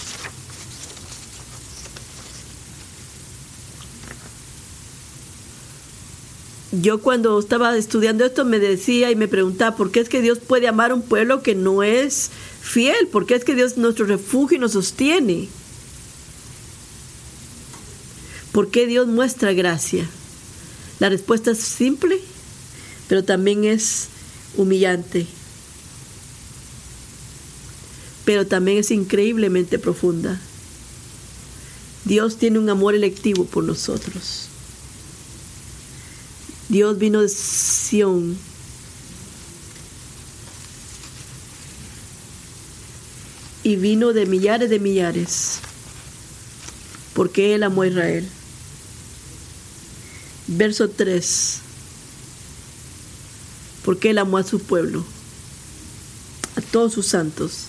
Yo 6.71 7.01
cuando 7.01 7.37
estaba 7.37 7.75
estudiando 7.75 8.23
esto 8.23 8.45
me 8.45 8.59
decía 8.59 9.11
y 9.11 9.17
me 9.17 9.27
preguntaba, 9.27 9.75
¿por 9.75 9.91
qué 9.91 9.99
es 9.99 10.07
que 10.07 10.21
Dios 10.21 10.39
puede 10.39 10.69
amar 10.69 10.91
a 10.91 10.93
un 10.93 11.01
pueblo 11.01 11.43
que 11.43 11.53
no 11.53 11.83
es 11.83 12.31
fiel? 12.61 13.09
¿Por 13.09 13.25
qué 13.25 13.35
es 13.35 13.43
que 13.43 13.55
Dios 13.55 13.73
es 13.73 13.77
nuestro 13.77 14.05
refugio 14.05 14.55
y 14.55 14.61
nos 14.61 14.71
sostiene? 14.71 15.49
¿Por 18.53 18.71
qué 18.71 18.87
Dios 18.87 19.07
muestra 19.07 19.51
gracia? 19.51 20.07
La 20.99 21.09
respuesta 21.09 21.51
es 21.51 21.59
simple, 21.59 22.21
pero 23.09 23.25
también 23.25 23.65
es 23.65 24.07
humillante. 24.55 25.27
Pero 28.25 28.47
también 28.47 28.79
es 28.79 28.91
increíblemente 28.91 29.79
profunda. 29.79 30.41
Dios 32.05 32.37
tiene 32.37 32.59
un 32.59 32.69
amor 32.69 32.95
electivo 32.95 33.45
por 33.45 33.63
nosotros. 33.63 34.47
Dios 36.69 36.97
vino 36.97 37.21
de 37.21 37.29
Sión. 37.29 38.37
Y 43.63 43.75
vino 43.75 44.13
de 44.13 44.25
millares 44.25 44.69
de 44.69 44.79
millares. 44.79 45.59
Porque 47.13 47.55
Él 47.55 47.63
amó 47.63 47.83
a 47.83 47.87
Israel. 47.87 48.27
Verso 50.47 50.89
3. 50.89 51.59
Porque 53.83 54.11
Él 54.11 54.19
amó 54.19 54.37
a 54.37 54.43
su 54.43 54.59
pueblo. 54.59 55.03
A 56.55 56.61
todos 56.61 56.93
sus 56.93 57.07
santos. 57.07 57.65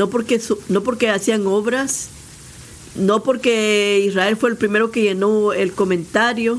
No 0.00 0.08
porque, 0.08 0.40
no 0.70 0.82
porque 0.82 1.10
hacían 1.10 1.46
obras. 1.46 2.08
No 2.94 3.22
porque 3.22 4.02
Israel 4.02 4.38
fue 4.38 4.48
el 4.48 4.56
primero 4.56 4.90
que 4.90 5.02
llenó 5.02 5.52
el 5.52 5.74
comentario 5.74 6.58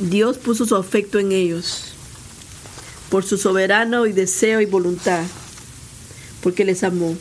Dios 0.00 0.36
puso 0.38 0.66
su 0.66 0.74
afecto 0.74 1.20
en 1.20 1.30
ellos 1.30 1.92
por 3.08 3.24
su 3.24 3.38
soberano 3.38 4.06
y 4.06 4.12
deseo 4.12 4.60
y 4.60 4.66
voluntad, 4.66 5.24
porque 6.42 6.64
les 6.64 6.82
amó. 6.82 7.16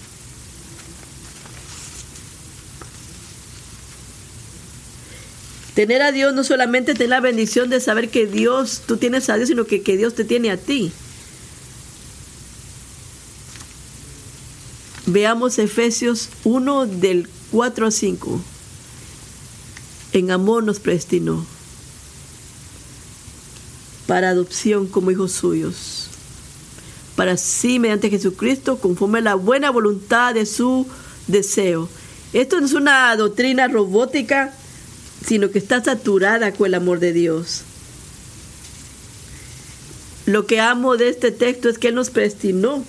Tener 5.76 6.02
a 6.02 6.14
Dios 6.14 6.34
no 6.34 6.44
solamente 6.44 6.94
tener 6.94 7.10
la 7.10 7.20
bendición 7.20 7.70
de 7.70 7.82
saber 7.82 8.10
que 8.10 8.26
Dios, 8.26 8.82
tú 8.88 8.98
tienes 8.98 9.30
a 9.30 9.36
Dios, 9.36 9.50
sino 9.50 9.66
que, 9.66 9.82
que 9.82 9.98
Dios 9.98 10.16
te 10.16 10.24
tiene 10.24 10.50
a 10.50 10.58
ti. 10.58 10.92
Veamos 15.06 15.60
Efesios 15.60 16.30
1 16.46 16.88
del 16.88 17.30
4 17.52 17.88
a 17.88 17.92
5. 17.92 18.42
En 20.14 20.32
amor 20.32 20.64
nos 20.64 20.80
predestinó 20.80 21.46
para 24.08 24.30
adopción 24.30 24.88
como 24.88 25.12
hijos 25.12 25.34
suyos. 25.34 26.08
Para 27.16 27.38
sí, 27.38 27.80
mediante 27.80 28.10
Jesucristo, 28.10 28.78
conforme 28.80 29.20
a 29.20 29.24
la 29.24 29.36
buena 29.36 29.72
voluntad 29.72 30.34
de 30.34 30.46
su 30.46 30.88
deseo. 31.28 31.90
Esto 32.34 32.60
no 32.60 32.66
es 32.66 32.74
una 32.74 33.16
doctrina 33.16 33.68
robótica, 33.68 34.54
sino 35.28 35.50
que 35.50 35.60
está 35.60 35.84
saturada 35.84 36.52
con 36.52 36.68
el 36.68 36.76
amor 36.76 37.00
de 37.00 37.14
Dios. 37.14 37.64
Lo 40.26 40.46
que 40.46 40.60
amo 40.60 40.98
de 40.98 41.10
este 41.10 41.32
texto 41.32 41.70
es 41.70 41.78
que 41.78 41.90
Él 41.90 41.96
nos 41.96 42.10
predestinó, 42.10 42.84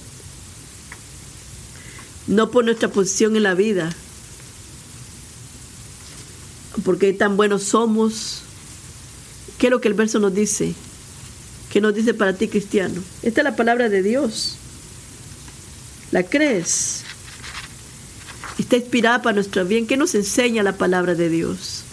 no 2.27 2.51
por 2.51 2.65
nuestra 2.65 2.89
posición 2.89 3.37
en 3.37 3.43
la 3.43 3.55
vida, 3.55 3.95
porque 6.85 7.13
tan 7.13 7.37
buenos 7.37 7.63
somos. 7.65 8.43
¿Qué 9.59 9.69
es 9.69 9.71
lo 9.71 9.81
que 9.81 9.89
el 9.89 9.95
verso 9.95 10.19
nos 10.19 10.35
dice? 10.35 10.75
¿Qué 11.73 11.81
nos 11.81 11.95
dice 11.95 12.15
para 12.15 12.35
ti 12.35 12.49
cristiano. 12.49 13.03
Esta 13.23 13.41
es 13.41 13.45
la 13.45 13.57
palabra 13.57 13.89
de 13.89 14.03
Dios. 14.03 14.57
¿La 16.11 16.23
crees? 16.23 17.03
Está 18.59 18.77
inspirada 18.77 19.23
para 19.23 19.35
nuestro 19.35 19.65
bien. 19.65 19.87
¿Qué 19.87 19.97
nos 19.97 20.15
enseña 20.15 20.63
la 20.63 20.77
palabra 20.77 21.15
de 21.15 21.29
Dios? 21.29 21.86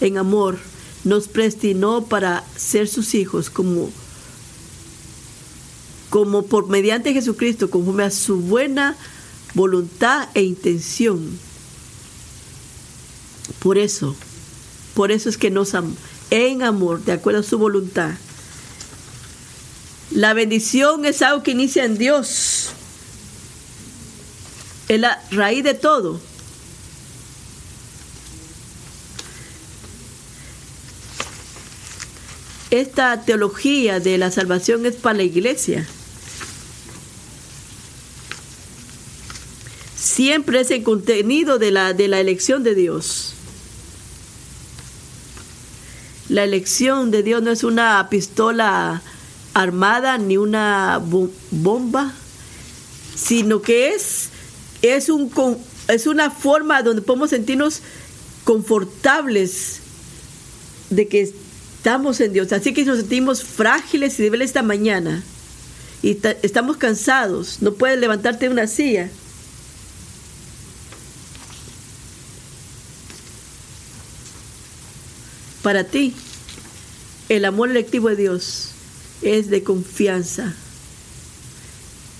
En 0.00 0.18
amor 0.18 0.58
nos 1.04 1.28
prestinó 1.28 2.04
para 2.04 2.44
ser 2.56 2.88
sus 2.88 3.14
hijos 3.14 3.50
como 3.50 3.90
como 6.10 6.46
por 6.46 6.68
mediante 6.68 7.12
Jesucristo, 7.12 7.68
conforme 7.68 8.04
a 8.04 8.10
su 8.10 8.40
buena 8.40 8.96
voluntad 9.54 10.28
e 10.34 10.42
intención. 10.42 11.38
Por 13.58 13.76
eso, 13.76 14.16
por 14.94 15.10
eso 15.10 15.28
es 15.28 15.36
que 15.36 15.50
nos 15.50 15.74
en 16.30 16.62
amor, 16.62 17.04
de 17.04 17.12
acuerdo 17.12 17.40
a 17.40 17.42
su 17.42 17.58
voluntad, 17.58 18.12
la 20.10 20.32
bendición 20.34 21.04
es 21.04 21.22
algo 21.22 21.42
que 21.42 21.50
inicia 21.50 21.84
en 21.84 21.98
Dios. 21.98 22.70
Es 24.88 25.00
la 25.00 25.22
raíz 25.30 25.64
de 25.64 25.74
todo. 25.74 26.20
Esta 32.70 33.22
teología 33.22 34.00
de 34.00 34.18
la 34.18 34.30
salvación 34.30 34.86
es 34.86 34.96
para 34.96 35.18
la 35.18 35.22
iglesia. 35.22 35.86
Siempre 39.96 40.60
es 40.60 40.70
el 40.70 40.82
contenido 40.82 41.58
de 41.58 41.70
la, 41.70 41.92
de 41.92 42.08
la 42.08 42.18
elección 42.20 42.64
de 42.64 42.74
Dios. 42.74 43.34
La 46.28 46.42
elección 46.42 47.12
de 47.12 47.22
Dios 47.22 47.42
no 47.42 47.52
es 47.52 47.62
una 47.62 48.08
pistola 48.10 49.00
armada 49.54 50.18
ni 50.18 50.36
una 50.36 51.00
bomba, 51.50 52.12
sino 53.14 53.62
que 53.62 53.90
es, 53.90 54.30
es, 54.82 55.08
un, 55.08 55.30
es 55.86 56.06
una 56.08 56.30
forma 56.30 56.82
donde 56.82 57.00
podemos 57.00 57.30
sentirnos 57.30 57.80
confortables 58.44 59.80
de 60.90 61.06
que 61.06 61.32
estamos 61.86 62.20
en 62.20 62.32
Dios. 62.32 62.52
Así 62.52 62.74
que 62.74 62.84
nos 62.84 62.98
sentimos 62.98 63.44
frágiles 63.44 64.18
y 64.18 64.24
débiles 64.24 64.46
esta 64.46 64.64
mañana 64.64 65.22
y 66.02 66.18
estamos 66.42 66.78
cansados, 66.78 67.58
no 67.60 67.74
puedes 67.74 67.96
levantarte 68.00 68.46
de 68.46 68.52
una 68.52 68.66
silla. 68.66 69.08
Para 75.62 75.84
ti, 75.84 76.12
el 77.28 77.44
amor 77.44 77.70
electivo 77.70 78.08
de 78.08 78.16
Dios 78.16 78.70
es 79.22 79.48
de 79.48 79.62
confianza, 79.62 80.54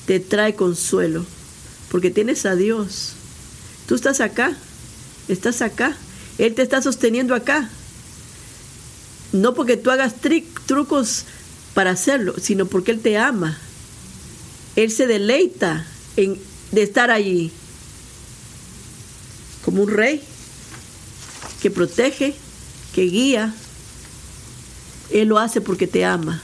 te 0.07 0.21
trae 0.21 0.55
consuelo, 0.55 1.27
porque 1.91 2.13
tienes 2.13 2.47
a 2.47 2.55
Dios. 2.55 3.15
Tú 3.89 3.97
estás 3.97 4.21
acá, 4.21 4.57
estás 5.27 5.61
acá, 5.61 5.97
Él 6.39 6.55
te 6.55 6.63
está 6.63 6.81
sosteniendo 6.81 7.35
acá. 7.35 7.69
No 9.37 9.55
porque 9.55 9.77
tú 9.77 9.91
hagas 9.91 10.15
trucos 10.67 11.25
para 11.75 11.91
hacerlo, 11.91 12.35
sino 12.41 12.67
porque 12.67 12.93
Él 12.93 13.01
te 13.01 13.19
ama. 13.19 13.59
Él 14.77 14.91
se 14.91 15.07
deleita 15.07 15.87
en, 16.17 16.41
de 16.73 16.83
estar 16.83 17.11
allí 17.11 17.53
como 19.63 19.83
un 19.83 19.91
rey 19.91 20.23
que 21.61 21.71
protege, 21.71 22.35
que 22.95 23.03
guía. 23.03 23.55
Él 25.11 25.29
lo 25.29 25.39
hace 25.39 25.61
porque 25.61 25.87
te 25.87 26.05
ama. 26.05 26.43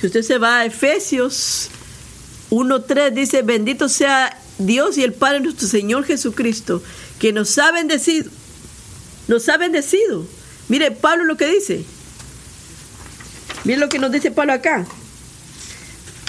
Si 0.00 0.06
usted 0.06 0.22
se 0.22 0.38
va 0.38 0.58
a 0.58 0.66
Efesios 0.66 1.70
1.3, 2.50 3.10
dice, 3.12 3.42
bendito 3.42 3.88
sea 3.88 4.38
Dios 4.58 4.98
y 4.98 5.04
el 5.04 5.12
Padre 5.12 5.40
nuestro 5.40 5.68
Señor 5.68 6.04
Jesucristo, 6.04 6.82
que 7.18 7.32
nos 7.32 7.56
ha 7.58 7.72
bendecido. 7.72 8.30
Nos 9.28 9.48
ha 9.48 9.56
bendecido. 9.56 10.26
Mire, 10.68 10.90
Pablo 10.90 11.24
lo 11.24 11.36
que 11.36 11.48
dice. 11.48 11.84
Mire 13.64 13.78
lo 13.78 13.88
que 13.88 13.98
nos 13.98 14.10
dice 14.10 14.30
Pablo 14.30 14.52
acá. 14.52 14.86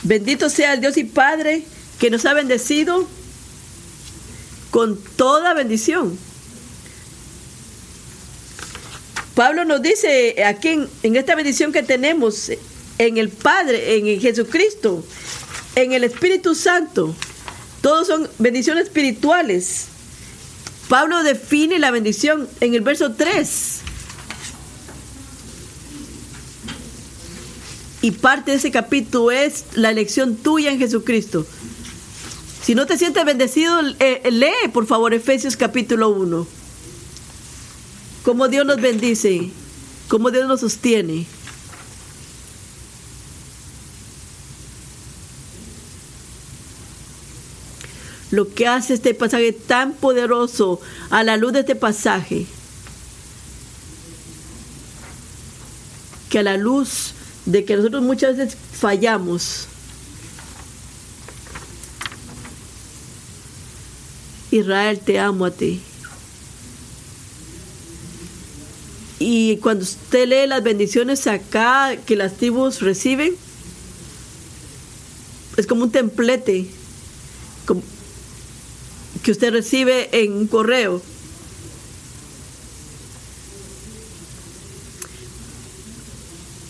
Bendito 0.04 0.50
sea 0.50 0.74
el 0.74 0.82
Dios 0.82 0.98
y 0.98 1.04
Padre 1.04 1.64
que 2.00 2.10
nos 2.10 2.26
ha 2.26 2.34
bendecido 2.34 3.08
con 4.72 5.00
toda 5.16 5.54
bendición. 5.54 6.18
Pablo 9.36 9.64
nos 9.64 9.82
dice 9.82 10.44
aquí 10.44 10.70
en, 10.70 10.90
en 11.04 11.16
esta 11.16 11.36
bendición 11.36 11.72
que 11.72 11.84
tenemos 11.84 12.52
en 12.98 13.18
el 13.18 13.30
Padre, 13.30 13.96
en 13.96 14.20
Jesucristo, 14.20 15.06
en 15.76 15.94
el 15.94 16.04
Espíritu 16.04 16.56
Santo. 16.56 17.16
Todos 17.82 18.08
son 18.08 18.30
bendiciones 18.40 18.86
espirituales. 18.86 19.86
Pablo 20.88 21.24
define 21.24 21.80
la 21.80 21.92
bendición 21.92 22.50
en 22.62 22.74
el 22.74 22.82
verso 22.82 23.14
3. 23.14 23.82
Y 28.02 28.12
parte 28.12 28.52
de 28.52 28.58
ese 28.58 28.72
capítulo 28.72 29.32
es 29.32 29.66
la 29.74 29.92
elección 29.92 30.36
tuya 30.36 30.72
en 30.72 30.80
Jesucristo. 30.80 31.46
Si 32.64 32.76
no 32.76 32.86
te 32.86 32.98
sientes 32.98 33.26
bendecido, 33.26 33.80
eh, 34.00 34.22
lee 34.32 34.70
por 34.74 34.86
favor 34.86 35.14
Efesios 35.14 35.58
capítulo 35.58 36.10
1. 36.10 36.48
Cómo 38.24 38.48
Dios 38.48 38.66
nos 38.66 38.82
bendice, 38.82 39.50
cómo 40.08 40.32
Dios 40.32 40.48
nos 40.48 40.60
sostiene. 40.62 41.26
Lo 48.32 48.54
que 48.54 48.68
hace 48.68 48.94
este 48.94 49.14
pasaje 49.14 49.52
tan 49.54 49.94
poderoso 49.94 50.80
a 51.10 51.24
la 51.24 51.38
luz 51.38 51.54
de 51.54 51.62
este 51.62 51.76
pasaje, 51.76 52.46
que 56.30 56.40
a 56.40 56.44
la 56.44 56.58
luz 56.58 57.14
de 57.46 57.66
que 57.66 57.76
nosotros 57.76 58.04
muchas 58.04 58.38
veces 58.38 58.58
fallamos, 58.80 59.68
Israel, 64.52 65.00
te 65.00 65.20
amo 65.20 65.46
a 65.46 65.52
ti. 65.52 65.82
Y 69.20 69.58
cuando 69.58 69.84
usted 69.84 70.28
lee 70.28 70.48
las 70.48 70.64
bendiciones 70.64 71.28
acá 71.28 71.98
que 72.06 72.16
las 72.16 72.38
tribus 72.38 72.82
reciben, 72.82 73.36
es 75.58 75.68
como 75.68 75.84
un 75.84 75.92
templete 75.92 76.70
que 79.24 79.32
usted 79.32 79.52
recibe 79.52 80.10
en 80.12 80.48
correo. 80.48 81.02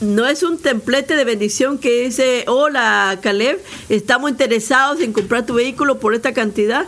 No 0.02 0.26
es 0.26 0.44
un 0.44 0.58
templete 0.58 1.18
de 1.18 1.26
bendición 1.26 1.78
que 1.78 2.06
dice, 2.06 2.46
hola 2.48 3.20
Caleb, 3.22 3.62
estamos 3.90 4.32
interesados 4.32 5.02
en 5.02 5.12
comprar 5.12 5.46
tu 5.46 5.56
vehículo 5.56 6.00
por 6.00 6.16
esta 6.16 6.34
cantidad. 6.34 6.88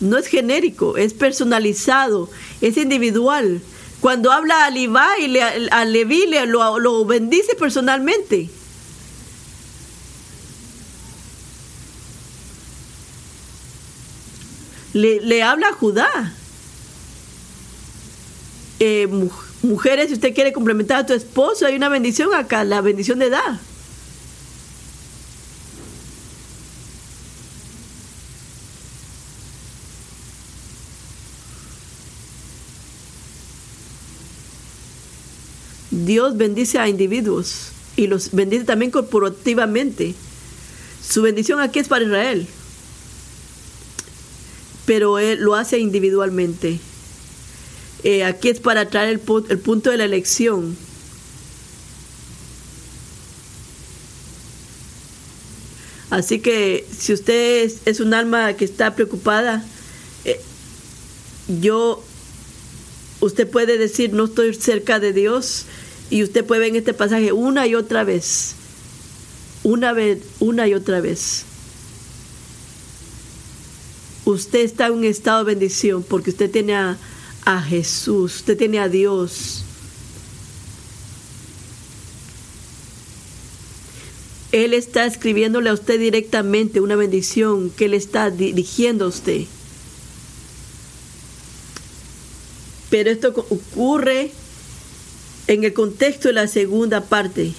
No 0.00 0.16
es 0.16 0.26
genérico, 0.26 0.96
es 0.96 1.12
personalizado, 1.12 2.30
es 2.62 2.78
individual. 2.78 3.60
Cuando 4.00 4.32
habla 4.32 4.64
a 4.64 4.70
Levi, 4.70 5.38
a 5.70 5.84
Levi 5.84 6.26
lo, 6.46 6.78
lo 6.78 7.04
bendice 7.04 7.54
personalmente. 7.56 8.48
Le, 14.96 15.42
habla 15.42 15.68
a 15.68 15.72
Judá. 15.72 16.08
Eh, 18.80 19.06
mujeres, 19.62 20.08
si 20.08 20.14
usted 20.14 20.34
quiere 20.34 20.54
complementar 20.54 20.98
a 20.98 21.06
tu 21.06 21.12
esposo, 21.12 21.66
hay 21.66 21.76
una 21.76 21.90
bendición 21.90 22.32
acá, 22.34 22.64
la 22.64 22.80
bendición 22.80 23.18
de 23.18 23.26
edad. 23.26 23.60
Dios 35.90 36.38
bendice 36.38 36.78
a 36.78 36.88
individuos 36.88 37.72
y 37.96 38.06
los 38.06 38.32
bendice 38.32 38.64
también 38.64 38.90
corporativamente. 38.90 40.14
Su 41.06 41.20
bendición 41.20 41.60
aquí 41.60 41.80
es 41.80 41.88
para 41.88 42.04
Israel, 42.04 42.46
pero 44.86 45.18
Él 45.18 45.40
lo 45.40 45.54
hace 45.54 45.78
individualmente. 45.78 46.78
Eh, 48.04 48.24
aquí 48.24 48.48
es 48.48 48.60
para 48.60 48.88
traer 48.88 49.10
el, 49.10 49.18
punto 49.58 49.90
de 49.90 49.96
la 49.96 50.04
elección. 50.04 50.76
Así 56.08 56.38
que 56.38 56.86
si 56.96 57.12
usted 57.12 57.70
es, 57.84 58.00
un 58.00 58.14
alma 58.14 58.54
que 58.54 58.64
está 58.64 58.94
preocupada, 58.94 59.64
eh, 60.24 60.40
yo, 61.60 62.02
usted 63.20 63.50
puede 63.50 63.76
decir, 63.76 64.12
no 64.12 64.26
estoy 64.26 64.54
cerca 64.54 65.00
de 65.00 65.12
Dios, 65.12 65.66
y 66.08 66.22
usted 66.22 66.44
puede 66.44 66.60
ver 66.60 66.68
en 66.70 66.76
este 66.76 66.94
pasaje 66.94 67.32
una 67.32 67.66
y 67.66 67.74
otra 67.74 68.04
vez, 68.04 68.54
una 69.64 69.92
vez, 69.92 70.20
una 70.38 70.68
y 70.68 70.74
otra 70.74 71.00
vez. 71.00 71.44
Usted 74.26 74.58
está 74.58 74.88
en 74.88 74.94
un 74.94 75.04
estado 75.04 75.44
de 75.44 75.54
bendición 75.54 76.02
porque 76.02 76.30
usted 76.30 76.50
tiene 76.50 76.74
a, 76.74 76.98
Jesús, 77.68 78.38
usted 78.38 78.58
tiene 78.58 78.80
a 78.80 78.88
Dios. 78.88 79.62
Él 84.50 84.74
está 84.74 85.06
escribiéndole 85.06 85.70
a 85.70 85.74
usted 85.74 86.00
directamente 86.00 86.80
una 86.80 86.96
bendición 86.96 87.70
que 87.70 87.84
Él 87.84 87.94
está 87.94 88.30
dirigiendo 88.30 89.04
a 89.04 89.08
usted. 89.08 89.42
Pero 92.90 93.10
esto 93.10 93.28
ocurre 93.28 94.32
en 95.46 95.62
el 95.62 95.72
contexto 95.72 96.26
de 96.26 96.34
la 96.34 96.48
segunda 96.48 97.00
parte, 97.00 97.52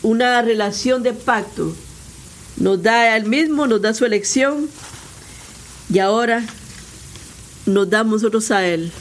una 0.00 0.40
relación 0.40 1.02
de 1.02 1.12
pacto. 1.12 1.74
Nos 2.56 2.82
da 2.82 3.14
el 3.14 3.26
mismo, 3.26 3.66
nos 3.66 3.82
da 3.82 3.92
su 3.92 4.06
elección 4.06 4.70
y 5.92 5.98
ahora 5.98 6.44
nos 7.66 7.90
damos 7.90 8.22
nosotros 8.22 8.50
a 8.50 8.66
Él. 8.66 8.92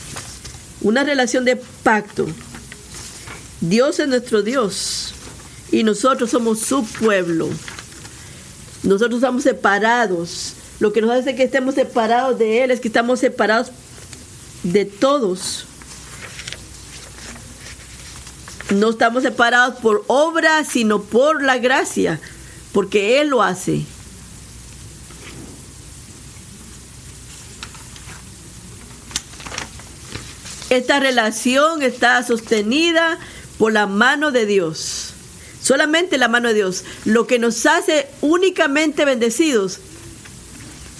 Una 0.81 1.03
relación 1.03 1.45
de 1.45 1.55
pacto. 1.55 2.27
Dios 3.61 3.99
es 3.99 4.07
nuestro 4.07 4.41
Dios 4.41 5.13
y 5.71 5.83
nosotros 5.83 6.31
somos 6.31 6.59
su 6.59 6.83
pueblo. 6.85 7.49
Nosotros 8.83 9.15
estamos 9.15 9.43
separados. 9.43 10.53
Lo 10.79 10.93
que 10.93 11.01
nos 11.01 11.11
hace 11.11 11.35
que 11.35 11.43
estemos 11.43 11.75
separados 11.75 12.39
de 12.39 12.63
Él 12.63 12.71
es 12.71 12.79
que 12.79 12.87
estamos 12.87 13.19
separados 13.19 13.71
de 14.63 14.85
todos. 14.85 15.65
No 18.71 18.91
estamos 18.91 19.23
separados 19.23 19.79
por 19.79 20.03
obra, 20.07 20.63
sino 20.63 21.01
por 21.01 21.43
la 21.43 21.57
gracia, 21.57 22.19
porque 22.71 23.19
Él 23.19 23.29
lo 23.29 23.43
hace. 23.43 23.83
Esta 30.69 30.99
relación 30.99 31.81
está 31.81 32.21
sostenida 32.23 33.17
por 33.57 33.73
la 33.73 33.87
mano 33.87 34.31
de 34.31 34.45
Dios. 34.45 35.13
Solamente 35.61 36.17
la 36.17 36.27
mano 36.27 36.49
de 36.49 36.53
Dios. 36.53 36.83
Lo 37.05 37.27
que 37.27 37.39
nos 37.39 37.65
hace 37.65 38.07
únicamente 38.21 39.03
bendecidos. 39.05 39.79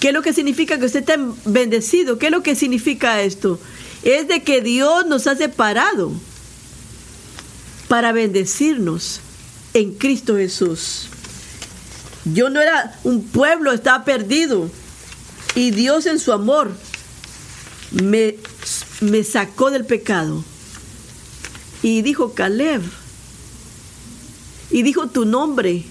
¿Qué 0.00 0.08
es 0.08 0.14
lo 0.14 0.22
que 0.22 0.32
significa 0.32 0.78
que 0.78 0.86
usted 0.86 1.00
esté 1.00 1.16
bendecido? 1.44 2.18
¿Qué 2.18 2.26
es 2.26 2.32
lo 2.32 2.42
que 2.42 2.54
significa 2.54 3.22
esto? 3.22 3.60
Es 4.02 4.28
de 4.28 4.42
que 4.42 4.60
Dios 4.60 5.06
nos 5.06 5.26
ha 5.26 5.36
separado 5.36 6.12
para 7.88 8.12
bendecirnos 8.12 9.20
en 9.74 9.94
Cristo 9.94 10.36
Jesús. 10.36 11.08
Yo 12.24 12.50
no 12.50 12.60
era 12.60 12.98
un 13.04 13.24
pueblo, 13.24 13.72
estaba 13.72 14.04
perdido. 14.04 14.70
Y 15.54 15.70
Dios 15.70 16.06
en 16.06 16.18
su 16.18 16.32
amor 16.32 16.70
me, 17.90 18.36
me 19.00 19.24
sacó 19.24 19.70
del 19.70 19.84
pecado. 19.84 20.44
Y 21.82 22.02
dijo, 22.02 22.34
Caleb, 22.34 22.82
y 24.70 24.82
dijo 24.82 25.08
tu 25.08 25.24
nombre, 25.24 25.84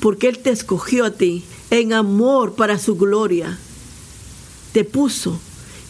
porque 0.00 0.28
Él 0.28 0.38
te 0.38 0.50
escogió 0.50 1.06
a 1.06 1.12
ti 1.12 1.44
en 1.70 1.92
amor 1.92 2.54
para 2.54 2.78
su 2.78 2.96
gloria. 2.96 3.58
Te 4.72 4.84
puso 4.84 5.40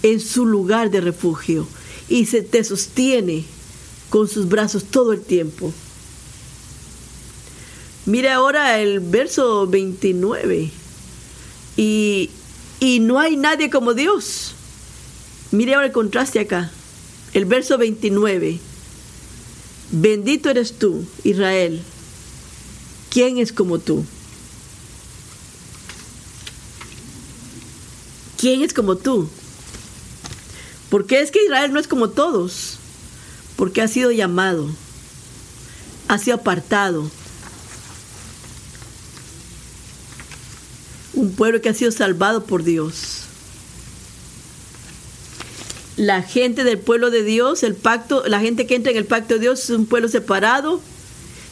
en 0.02 0.20
su 0.20 0.46
lugar 0.46 0.90
de 0.90 1.00
refugio 1.00 1.66
y 2.08 2.26
se 2.26 2.42
te 2.42 2.62
sostiene 2.62 3.44
con 4.10 4.28
sus 4.28 4.48
brazos 4.48 4.84
todo 4.84 5.12
el 5.12 5.20
tiempo. 5.20 5.72
Mire 8.06 8.30
ahora 8.30 8.80
el 8.80 9.00
verso 9.00 9.66
29. 9.66 10.70
Y, 11.76 12.30
y 12.80 13.00
no 13.00 13.18
hay 13.18 13.36
nadie 13.36 13.68
como 13.68 13.92
Dios. 13.94 14.54
Mire 15.50 15.74
ahora 15.74 15.86
el 15.86 15.92
contraste 15.92 16.40
acá. 16.40 16.70
El 17.32 17.44
verso 17.44 17.78
29. 17.78 18.58
Bendito 19.90 20.50
eres 20.50 20.78
tú, 20.78 21.06
Israel. 21.24 21.82
¿Quién 23.10 23.38
es 23.38 23.52
como 23.52 23.78
tú? 23.78 24.04
¿Quién 28.36 28.62
es 28.62 28.72
como 28.72 28.96
tú? 28.96 29.28
Porque 30.90 31.20
es 31.20 31.30
que 31.30 31.44
Israel 31.44 31.72
no 31.72 31.80
es 31.80 31.88
como 31.88 32.10
todos 32.10 32.78
porque 33.58 33.82
ha 33.82 33.88
sido 33.88 34.12
llamado, 34.12 34.68
ha 36.06 36.16
sido 36.16 36.36
apartado. 36.36 37.10
Un 41.12 41.32
pueblo 41.32 41.60
que 41.60 41.68
ha 41.68 41.74
sido 41.74 41.90
salvado 41.90 42.44
por 42.44 42.62
Dios. 42.62 43.27
La 45.98 46.22
gente 46.22 46.62
del 46.62 46.78
pueblo 46.78 47.10
de 47.10 47.24
Dios, 47.24 47.64
el 47.64 47.74
pacto, 47.74 48.22
la 48.28 48.38
gente 48.38 48.68
que 48.68 48.76
entra 48.76 48.92
en 48.92 48.98
el 48.98 49.04
pacto 49.04 49.34
de 49.34 49.40
Dios 49.40 49.64
es 49.64 49.70
un 49.70 49.84
pueblo 49.84 50.08
separado. 50.08 50.80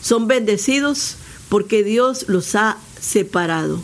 son 0.01 0.28
bendecidos 0.28 1.16
porque 1.49 1.82
Dios 1.82 2.26
los 2.28 2.55
ha 2.55 2.78
separado. 3.01 3.82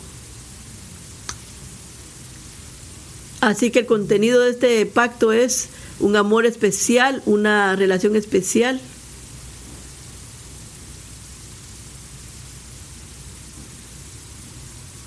Así 3.41 3.71
que 3.71 3.79
el 3.79 3.85
contenido 3.85 4.39
de 4.39 4.51
este 4.51 4.85
pacto 4.85 5.33
es 5.33 5.67
un 5.99 6.15
amor 6.15 6.45
especial, 6.45 7.21
una 7.25 7.75
relación 7.75 8.15
especial. 8.15 8.79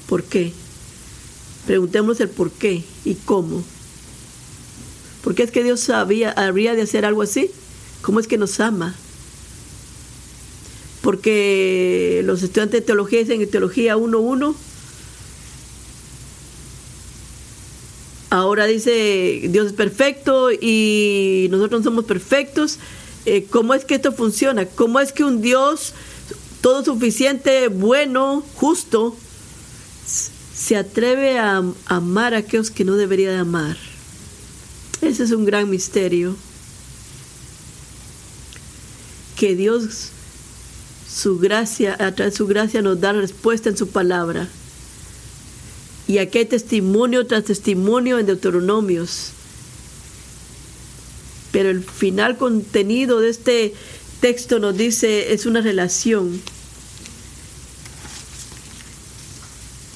¿Por 0.06 0.22
qué? 0.24 0.52
Preguntemos 1.66 2.20
el 2.20 2.28
por 2.28 2.50
qué 2.50 2.84
y 3.06 3.14
cómo. 3.14 3.64
¿Por 5.26 5.34
qué 5.34 5.42
es 5.42 5.50
que 5.50 5.64
Dios 5.64 5.80
sabía, 5.80 6.30
habría 6.30 6.76
de 6.76 6.82
hacer 6.82 7.04
algo 7.04 7.20
así? 7.20 7.50
¿Cómo 8.00 8.20
es 8.20 8.28
que 8.28 8.38
nos 8.38 8.60
ama? 8.60 8.94
Porque 11.02 12.22
los 12.24 12.44
estudiantes 12.44 12.82
de 12.82 12.86
teología 12.86 13.18
dicen 13.18 13.42
en 13.42 13.50
teología 13.50 13.96
1.1 13.96 14.54
ahora 18.30 18.66
dice 18.66 19.48
Dios 19.50 19.66
es 19.66 19.72
perfecto 19.72 20.52
y 20.52 21.48
nosotros 21.50 21.80
no 21.80 21.84
somos 21.90 22.04
perfectos. 22.04 22.78
Eh, 23.24 23.48
¿Cómo 23.50 23.74
es 23.74 23.84
que 23.84 23.96
esto 23.96 24.12
funciona? 24.12 24.64
¿Cómo 24.66 25.00
es 25.00 25.12
que 25.12 25.24
un 25.24 25.42
Dios 25.42 25.92
todo 26.60 26.84
suficiente, 26.84 27.66
bueno, 27.66 28.44
justo, 28.54 29.16
se 30.54 30.76
atreve 30.76 31.40
a 31.40 31.64
amar 31.86 32.32
a 32.32 32.38
aquellos 32.38 32.70
que 32.70 32.84
no 32.84 32.94
debería 32.94 33.32
de 33.32 33.38
amar? 33.38 33.95
Ese 35.02 35.24
es 35.24 35.30
un 35.30 35.44
gran 35.44 35.68
misterio. 35.68 36.36
Que 39.36 39.54
Dios, 39.54 40.10
su 41.08 41.38
gracia, 41.38 41.94
a 41.94 42.14
través 42.14 42.34
de 42.34 42.38
su 42.38 42.46
gracia, 42.46 42.82
nos 42.82 43.00
da 43.00 43.12
respuesta 43.12 43.68
en 43.68 43.76
su 43.76 43.88
palabra. 43.88 44.48
Y 46.08 46.18
aquí 46.18 46.38
hay 46.38 46.46
testimonio 46.46 47.26
tras 47.26 47.44
testimonio 47.44 48.18
en 48.18 48.26
Deuteronomios. 48.26 49.32
Pero 51.52 51.70
el 51.70 51.82
final 51.82 52.36
contenido 52.36 53.20
de 53.20 53.30
este 53.30 53.74
texto 54.20 54.58
nos 54.58 54.76
dice 54.76 55.32
es 55.32 55.46
una 55.46 55.60
relación. 55.60 56.40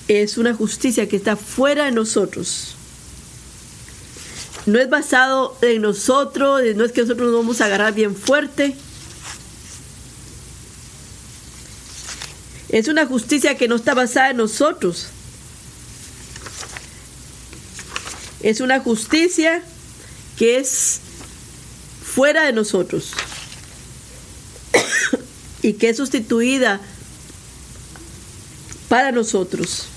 Es 0.09 0.39
una 0.39 0.55
justicia 0.55 1.09
que 1.09 1.17
está 1.17 1.37
fuera 1.37 1.85
de 1.85 1.93
nosotros. 1.93 2.75
No 4.67 4.79
es 4.79 4.89
basado 4.89 5.57
en 5.63 5.83
nosotros, 5.83 6.63
no 6.77 6.85
es 6.85 6.93
que 6.93 7.03
nosotros 7.03 7.31
nos 7.31 7.41
vamos 7.41 7.61
a 7.61 7.67
agarrar 7.67 7.95
bien 7.95 8.15
fuerte. 8.15 8.77
Es 12.69 12.89
una 12.89 13.07
justicia 13.07 13.57
que 13.57 13.69
no 13.69 13.77
está 13.77 13.95
basada 13.95 14.31
en 14.31 14.37
nosotros 14.37 15.09
Es 18.43 18.61
una 18.61 18.81
justicia 18.81 19.63
que 20.39 20.57
es 20.57 21.01
fuera 22.03 22.45
de 22.45 22.53
nosotros 22.53 23.13
y 25.63 25.75
que 25.75 25.91
es 25.91 25.99
sustituida 25.99 26.81
para 28.89 29.13
nosotros. 29.13 29.89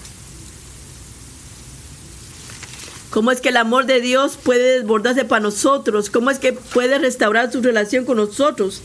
¿Cómo 3.13 3.29
es 3.29 3.41
que 3.41 3.49
el 3.49 3.57
amor 3.57 3.85
de 3.85 4.01
Dios 4.01 4.39
puede 4.41 4.79
desbordarse 4.79 5.23
para 5.23 5.39
nosotros? 5.39 6.09
¿Cómo 6.09 6.31
es 6.31 6.39
que 6.39 6.53
puede 6.53 6.97
restaurar 6.97 7.51
su 7.51 7.61
relación 7.61 8.05
con 8.05 8.17
nosotros? 8.17 8.81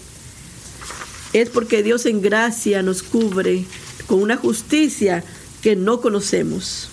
Es 1.33 1.49
porque 1.49 1.83
Dios 1.83 2.05
en 2.05 2.21
gracia 2.21 2.83
nos 2.83 3.03
cubre 3.03 3.65
con 4.07 4.21
una 4.21 4.37
justicia 4.37 5.25
que 5.63 5.77
no 5.77 6.03
conocemos. 6.03 6.91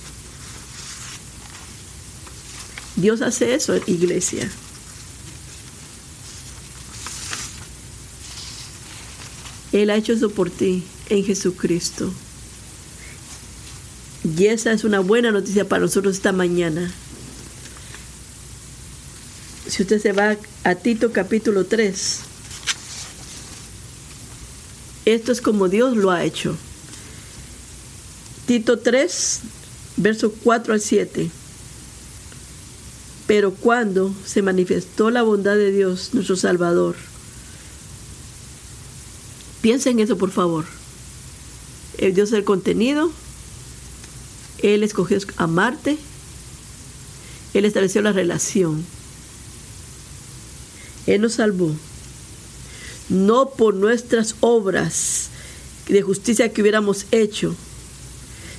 Dios 2.96 3.22
hace 3.22 3.54
eso, 3.54 3.76
iglesia. 3.86 4.50
Él 9.74 9.90
ha 9.90 9.98
hecho 9.98 10.14
eso 10.14 10.30
por 10.30 10.50
ti 10.50 10.86
en 11.10 11.26
Jesucristo. 11.26 12.14
Y 14.24 14.46
esa 14.46 14.72
es 14.72 14.86
una 14.86 15.02
buena 15.02 15.32
noticia 15.34 15.68
para 15.68 15.82
nosotros 15.82 16.16
esta 16.16 16.32
mañana. 16.32 16.94
Si 19.68 19.82
usted 19.82 20.00
se 20.00 20.12
va 20.12 20.38
a 20.64 20.76
Tito 20.76 21.12
capítulo 21.12 21.66
3, 21.66 22.20
esto 25.06 25.32
es 25.32 25.42
como 25.42 25.70
Dios 25.70 25.98
lo 25.98 26.12
ha 26.12 26.24
hecho. 26.24 26.56
Tito 28.46 28.80
3, 28.80 29.40
verso 29.98 30.32
4 30.32 30.74
al 30.74 30.82
7. 30.82 31.32
Pero 33.26 33.54
cuando 33.56 34.14
se 34.24 34.44
manifestó 34.44 35.10
la 35.10 35.24
bondad 35.24 35.56
de 35.56 35.72
Dios, 35.72 36.10
nuestro 36.14 36.36
Salvador, 36.36 36.96
piensa 39.62 39.90
en 39.90 40.00
eso 40.00 40.16
por 40.18 40.30
favor. 40.30 40.66
El 41.98 42.14
Dios 42.14 42.30
del 42.30 42.44
contenido, 42.44 43.12
Él 44.60 44.84
escogió 44.84 45.18
amarte, 45.38 45.98
Él 47.56 47.66
estableció 47.66 48.04
la 48.04 48.12
relación, 48.12 48.86
Él 51.08 51.22
nos 51.22 51.34
salvó, 51.34 51.72
no 53.10 53.50
por 53.50 53.76
nuestras 53.76 54.36
obras 54.40 55.30
de 55.88 56.02
justicia 56.02 56.52
que 56.52 56.62
hubiéramos 56.62 57.06
hecho, 57.12 57.56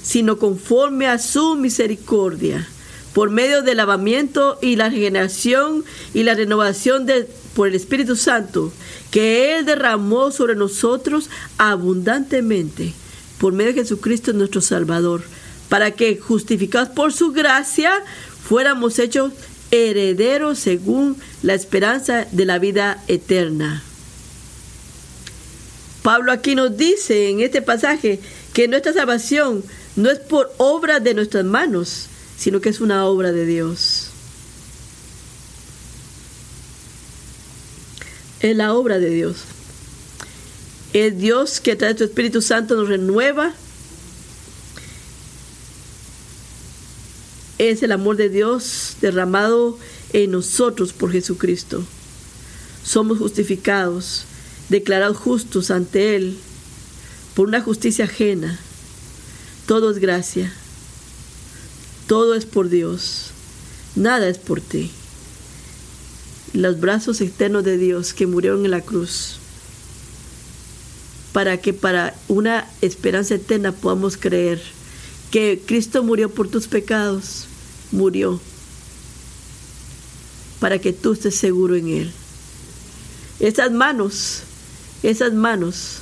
sino 0.03 0.39
conforme 0.39 1.09
a 1.09 1.19
su 1.19 1.57
misericordia 1.57 2.69
por 3.17 3.31
medio 3.31 3.63
del 3.63 3.79
lavamiento 3.79 4.59
y 4.61 4.77
la 4.77 4.91
regeneración 4.91 5.87
y 6.13 6.23
la 6.23 6.35
renovación 6.35 7.07
de, 7.07 7.27
por 7.55 7.67
el 7.67 7.75
Espíritu 7.75 8.15
Santo, 8.15 8.71
que 9.11 9.57
Él 9.57 9.65
derramó 9.65 10.31
sobre 10.31 10.55
nosotros 10.55 11.31
abundantemente, 11.57 12.93
por 13.39 13.55
medio 13.55 13.73
de 13.73 13.81
Jesucristo 13.81 14.35
nuestro 14.35 14.61
Salvador, 14.61 15.23
para 15.71 15.93
que, 15.93 16.19
justificados 16.19 16.91
por 16.91 17.11
su 17.11 17.33
gracia, 17.33 17.91
fuéramos 18.47 18.99
hechos 18.99 19.33
herederos 19.71 20.59
según 20.59 21.17
la 21.43 21.55
esperanza 21.55 22.27
de 22.31 22.45
la 22.45 22.59
vida 22.59 23.03
eterna. 23.09 23.83
Pablo 26.03 26.31
aquí 26.31 26.55
nos 26.55 26.77
dice 26.77 27.31
en 27.31 27.41
este 27.41 27.63
pasaje 27.63 28.21
que 28.53 28.69
nuestra 28.69 28.93
salvación 28.93 29.65
no 29.97 30.11
es 30.11 30.19
por 30.21 30.53
obra 30.57 31.01
de 31.01 31.15
nuestras 31.15 31.45
manos, 31.45 32.07
sino 32.39 32.61
que 32.61 32.69
es 32.69 32.81
una 32.81 33.07
obra 33.07 33.33
de 33.33 33.45
Dios. 33.45 34.11
Es 38.41 38.57
la 38.57 38.75
obra 38.75 38.99
de 38.99 39.11
Dios. 39.11 39.39
Es 40.93 41.19
Dios 41.19 41.61
que 41.61 41.73
a 41.73 41.79
través 41.79 41.97
de 41.97 42.05
su 42.05 42.11
Espíritu 42.11 42.41
Santo 42.41 42.77
nos 42.77 42.89
renueva. 42.89 43.53
Es 47.59 47.83
el 47.83 47.93
amor 47.93 48.17
de 48.17 48.29
Dios 48.29 48.97
derramado 49.01 49.79
en 50.13 50.31
nosotros 50.31 50.93
por 50.93 51.13
Jesucristo. 51.13 51.85
Somos 52.85 53.19
justificados, 53.19 54.25
declarados 54.69 55.17
justos 55.17 55.71
ante 55.71 56.17
Él 56.17 56.37
por 57.35 57.49
una 57.49 57.61
justicia 57.61 58.05
ajena. 58.05 58.59
Todo 59.67 59.91
es 59.91 59.99
gracia. 59.99 60.53
Todo 62.07 62.37
es 62.37 62.47
por 62.47 62.69
Dios, 62.69 63.31
nada 63.97 64.29
es 64.29 64.39
por 64.39 64.61
ti. 64.61 64.93
Los 66.53 66.79
brazos 66.79 67.21
eternos 67.21 67.65
de 67.65 67.79
Dios 67.79 68.15
que 68.15 68.29
murieron 68.29 68.65
en 68.65 68.71
la 68.71 68.81
cruz, 68.81 69.39
para 71.33 71.57
que 71.57 71.73
para 71.73 72.15
una 72.29 72.71
esperanza 72.81 73.35
eterna 73.35 73.73
podamos 73.73 74.17
creer 74.17 74.63
que 75.37 75.61
Cristo 75.67 76.03
murió 76.03 76.31
por 76.31 76.49
tus 76.49 76.67
pecados, 76.67 77.45
murió, 77.93 78.41
para 80.61 80.79
que 80.79 80.95
tú 80.95 81.13
estés 81.13 81.35
seguro 81.35 81.77
en 81.77 81.89
Él. 81.89 82.13
Esas 83.39 83.71
manos, 83.71 84.45
esas 85.03 85.35
manos 85.35 85.99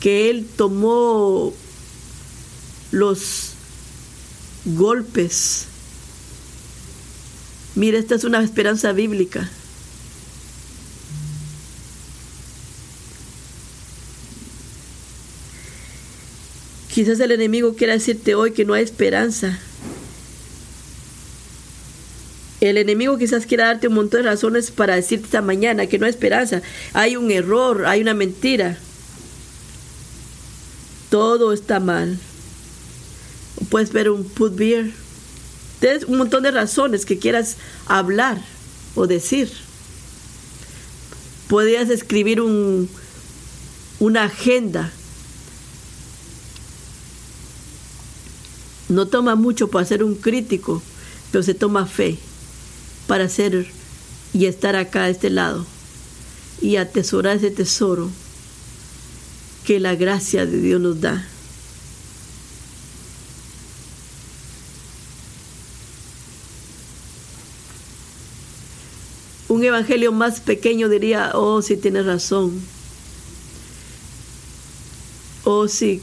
que 0.00 0.30
Él 0.30 0.48
tomó 0.56 1.54
los 2.90 3.50
golpes. 4.64 5.66
Mira, 7.76 8.00
esta 8.00 8.16
es 8.16 8.24
una 8.24 8.42
esperanza 8.42 8.90
bíblica. 8.90 9.48
Quizás 16.92 17.18
el 17.20 17.30
enemigo 17.30 17.74
quiera 17.74 17.94
decirte 17.94 18.34
hoy 18.34 18.52
que 18.52 18.66
no 18.66 18.74
hay 18.74 18.84
esperanza. 18.84 19.58
El 22.60 22.76
enemigo 22.76 23.16
quizás 23.16 23.46
quiera 23.46 23.66
darte 23.66 23.88
un 23.88 23.94
montón 23.94 24.22
de 24.22 24.28
razones 24.28 24.70
para 24.70 24.94
decirte 24.94 25.24
esta 25.24 25.40
mañana 25.40 25.86
que 25.86 25.98
no 25.98 26.04
hay 26.04 26.10
esperanza. 26.10 26.60
Hay 26.92 27.16
un 27.16 27.30
error, 27.30 27.86
hay 27.86 28.02
una 28.02 28.14
mentira. 28.14 28.78
todo 31.08 31.52
está 31.52 31.80
mal. 31.80 32.18
Puedes 33.68 33.92
ver 33.92 34.10
un 34.10 34.24
put 34.24 34.54
beer. 34.54 34.92
Tienes 35.80 36.04
un 36.04 36.18
montón 36.18 36.42
de 36.42 36.50
razones 36.50 37.04
que 37.04 37.18
quieras 37.18 37.56
hablar 37.86 38.40
o 38.94 39.06
decir. 39.06 39.50
Podrías 41.48 41.90
escribir 41.90 42.40
un, 42.40 42.88
una 43.98 44.24
agenda. 44.24 44.92
No 48.92 49.06
toma 49.06 49.36
mucho 49.36 49.68
para 49.68 49.86
ser 49.86 50.04
un 50.04 50.14
crítico, 50.14 50.82
pero 51.30 51.42
se 51.42 51.54
toma 51.54 51.86
fe 51.86 52.18
para 53.06 53.26
ser 53.28 53.66
y 54.34 54.44
estar 54.44 54.76
acá 54.76 55.04
a 55.04 55.08
este 55.08 55.30
lado 55.30 55.64
y 56.60 56.76
atesorar 56.76 57.38
ese 57.38 57.50
tesoro 57.50 58.10
que 59.64 59.80
la 59.80 59.94
gracia 59.94 60.44
de 60.44 60.60
Dios 60.60 60.80
nos 60.80 61.00
da. 61.00 61.26
Un 69.48 69.64
evangelio 69.64 70.12
más 70.12 70.40
pequeño 70.40 70.88
diría, 70.90 71.32
oh, 71.34 71.62
si 71.62 71.76
tienes 71.76 72.04
razón. 72.04 72.60
Oh, 75.44 75.66
sí, 75.66 76.02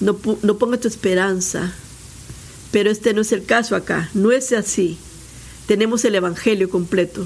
no, 0.00 0.18
no 0.42 0.58
pongas 0.58 0.80
tu 0.80 0.88
esperanza. 0.88 1.74
Pero 2.74 2.90
este 2.90 3.14
no 3.14 3.20
es 3.20 3.30
el 3.30 3.44
caso 3.44 3.76
acá, 3.76 4.10
no 4.14 4.32
es 4.32 4.50
así. 4.52 4.98
Tenemos 5.68 6.04
el 6.04 6.16
evangelio 6.16 6.68
completo. 6.68 7.24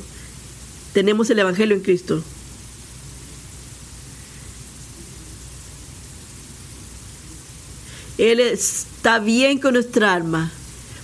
Tenemos 0.93 1.31
el 1.31 1.39
evangelio 1.39 1.75
en 1.75 1.83
Cristo. 1.83 2.23
Él 8.19 8.41
está 8.41 9.21
bien 9.21 9.59
con 9.59 9.73
nuestra 9.73 10.13
alma, 10.13 10.53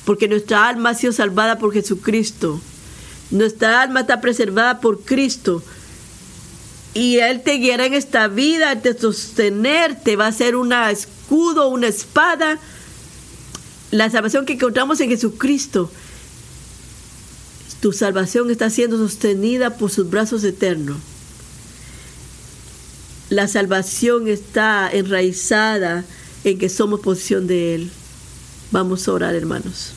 porque 0.04 0.28
nuestra 0.28 0.68
alma 0.68 0.90
ha 0.90 0.94
sido 0.94 1.14
salvada 1.14 1.58
por 1.58 1.72
Jesucristo. 1.72 2.60
Nuestra 3.30 3.80
alma 3.80 4.00
está 4.00 4.20
preservada 4.20 4.78
por 4.78 5.00
Cristo. 5.04 5.62
Y 6.92 7.16
Él 7.16 7.42
te 7.42 7.54
guiará 7.54 7.86
en 7.86 7.94
esta 7.94 8.28
vida, 8.28 8.78
te 8.82 8.92
sostenerte, 8.92 10.16
va 10.16 10.26
a 10.26 10.32
ser 10.32 10.54
un 10.54 10.74
escudo, 10.74 11.68
una 11.68 11.86
espada. 11.88 12.58
La 13.94 14.10
salvación 14.10 14.44
que 14.44 14.54
encontramos 14.54 15.00
en 15.00 15.08
Jesucristo. 15.08 15.88
Tu 17.78 17.92
salvación 17.92 18.50
está 18.50 18.68
siendo 18.68 18.98
sostenida 18.98 19.76
por 19.76 19.88
sus 19.88 20.10
brazos 20.10 20.42
eternos. 20.42 20.96
La 23.30 23.46
salvación 23.46 24.26
está 24.26 24.90
enraizada 24.92 26.04
en 26.42 26.58
que 26.58 26.68
somos 26.68 27.02
posición 27.02 27.46
de 27.46 27.76
Él. 27.76 27.90
Vamos 28.72 29.06
a 29.06 29.12
orar, 29.12 29.36
hermanos. 29.36 29.93